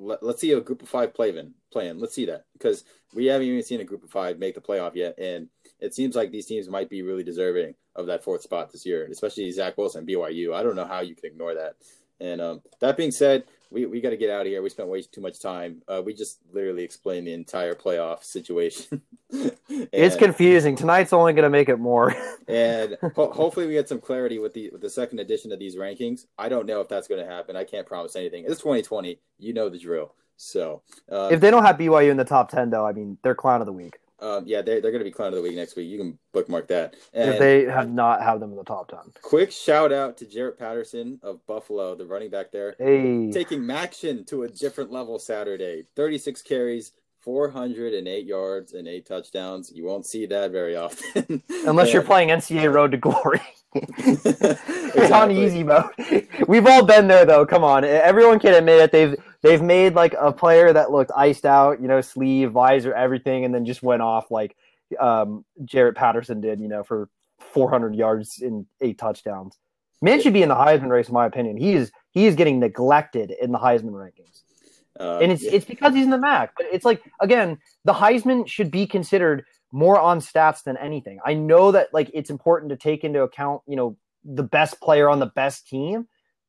[0.00, 1.92] Let, us see a group of five play in play.
[1.92, 2.84] Let's see that because
[3.14, 5.48] we haven't even seen a group of five make the playoff yet, and
[5.80, 9.06] it seems like these teams might be really deserving of that fourth spot this year,
[9.10, 10.54] especially Zach Wilson, BYU.
[10.54, 11.74] I don't know how you can ignore that.
[12.20, 14.62] And um, that being said, we, we got to get out of here.
[14.62, 15.82] We spent way too much time.
[15.86, 19.02] Uh, we just literally explained the entire playoff situation.
[19.30, 20.76] it's confusing.
[20.76, 22.14] Tonight's only going to make it more.
[22.48, 25.76] and ho- hopefully we get some clarity with the with the second edition of these
[25.76, 26.26] rankings.
[26.38, 27.56] I don't know if that's going to happen.
[27.56, 28.44] I can't promise anything.
[28.46, 29.18] It's 2020.
[29.38, 30.14] You know the drill.
[30.36, 33.34] So uh, if they don't have BYU in the top 10, though, I mean, they're
[33.34, 33.98] clown of the week.
[34.20, 35.88] Um, yeah, they're, they're going to be clown of the week next week.
[35.88, 36.96] You can bookmark that.
[37.12, 38.98] And if they have not have them in the top 10.
[39.22, 42.74] Quick shout out to Jaret Patterson of Buffalo, the running back there.
[42.78, 43.30] Hey.
[43.30, 45.84] Taking MACtion to a different level Saturday.
[45.94, 49.70] 36 carries, 408 yards, and eight touchdowns.
[49.72, 51.42] You won't see that very often.
[51.66, 53.40] Unless you're playing NCAA Road to Glory.
[53.74, 55.84] it's on easy mode.
[56.48, 57.44] We've all been there though.
[57.44, 57.84] Come on.
[57.84, 58.92] Everyone can admit it.
[58.92, 63.44] They've they've made like a player that looked iced out, you know, sleeve, visor, everything,
[63.44, 64.56] and then just went off like
[64.98, 67.08] um, Jaret Patterson did, you know, for
[67.38, 69.58] 400 yards and eight touchdowns.
[70.00, 71.56] Man should be in the Heisman race, in my opinion.
[71.56, 74.42] He is he is getting neglected in the Heisman rankings,
[74.98, 75.52] uh, and it's yeah.
[75.52, 76.52] it's because he's in the MAC.
[76.56, 81.18] But it's like again, the Heisman should be considered more on stats than anything.
[81.24, 85.08] I know that like it's important to take into account, you know, the best player
[85.08, 86.06] on the best team,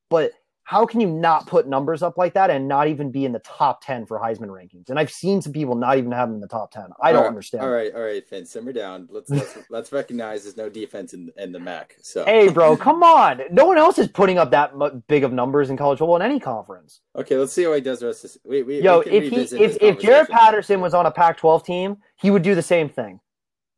[0.08, 0.30] but
[0.70, 3.40] how can you not put numbers up like that and not even be in the
[3.40, 4.88] top 10 for Heisman rankings?
[4.88, 6.90] And I've seen some people not even have them in the top 10.
[7.02, 7.64] I don't right, understand.
[7.64, 9.08] All right, all right, Finn, simmer down.
[9.10, 11.96] Let's let's let's recognize there's no defense in in the MAC.
[12.02, 13.40] So Hey, bro, come on.
[13.50, 14.72] No one else is putting up that
[15.08, 17.00] big of numbers in college football in any conference.
[17.16, 18.38] Okay, let's see how he does the rest of this.
[18.44, 21.96] We, we, Yo, we if he if if Jaret Patterson was on a Pac-12 team,
[22.14, 23.18] he would do the same thing.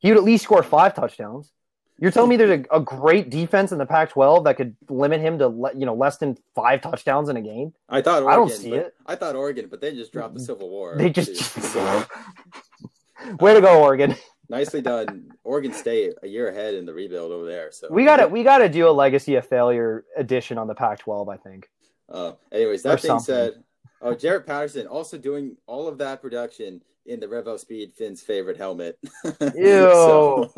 [0.00, 1.52] He would at least score 5 touchdowns.
[1.98, 5.38] You're telling me there's a, a great defense in the Pac-12 that could limit him
[5.38, 7.72] to le, you know less than five touchdowns in a game?
[7.88, 8.94] I thought Oregon, I don't see it.
[9.06, 10.96] I thought Oregon, but they just dropped the Civil War.
[10.96, 11.56] They just
[13.40, 14.16] way to go, Oregon.
[14.48, 17.70] Nicely done, Oregon State a year ahead in the rebuild over there.
[17.70, 20.74] So we got to we got to do a legacy of failure edition on the
[20.74, 21.32] Pac-12.
[21.32, 21.70] I think.
[22.08, 23.24] Uh, anyways, that or being something.
[23.24, 23.64] said,
[24.00, 28.56] oh Jaret Patterson also doing all of that production in the Revo Speed Finn's favorite
[28.56, 28.98] helmet.
[29.54, 30.48] Ew.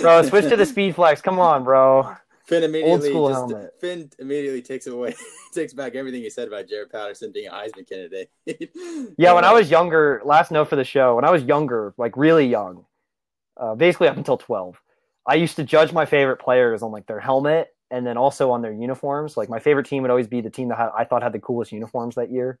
[0.00, 1.20] Bro, switch to the Speed Flex.
[1.20, 2.14] Come on, bro.
[2.50, 3.74] Finn immediately just, helmet.
[3.80, 5.14] Finn immediately takes away
[5.54, 8.28] takes back everything he said about Jaret Patterson being a Heisman candidate.
[9.16, 12.16] Yeah, when I was younger, last note for the show, when I was younger, like
[12.16, 12.86] really young,
[13.56, 14.80] uh, basically up until 12,
[15.28, 18.62] I used to judge my favorite players on like their helmet and then also on
[18.62, 19.36] their uniforms.
[19.36, 21.38] Like my favorite team would always be the team that had, I thought had the
[21.38, 22.58] coolest uniforms that year.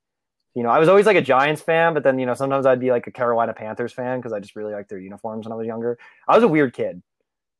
[0.54, 2.80] You know, I was always like a Giants fan, but then, you know, sometimes I'd
[2.80, 5.56] be like a Carolina Panthers fan because I just really liked their uniforms when I
[5.56, 5.96] was younger.
[6.26, 7.02] I was a weird kid.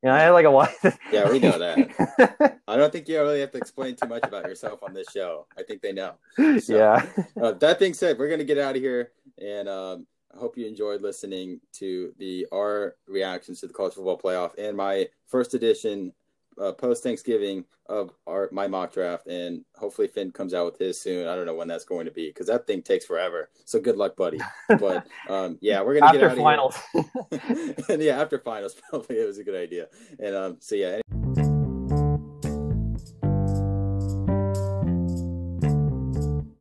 [0.02, 0.70] You know, I had like a lot.
[1.12, 2.58] Yeah, we know that.
[2.68, 5.46] I don't think you really have to explain too much about yourself on this show.
[5.58, 6.14] I think they know.
[6.58, 7.06] So- yeah.
[7.40, 10.66] Uh, that being said, we're gonna get out of here, and um, I hope you
[10.66, 16.12] enjoyed listening to the our reactions to the college football playoff and my first edition
[16.60, 19.26] uh, post Thanksgiving of our my mock draft.
[19.26, 21.26] And hopefully Finn comes out with his soon.
[21.26, 23.50] I don't know when that's going to be because that thing takes forever.
[23.64, 24.40] So good luck, buddy.
[24.68, 26.78] But um, yeah, we're gonna get After out of finals.
[26.92, 27.74] here.
[27.88, 29.88] and yeah, after finals, probably it was a good idea.
[30.18, 31.00] And um, so yeah.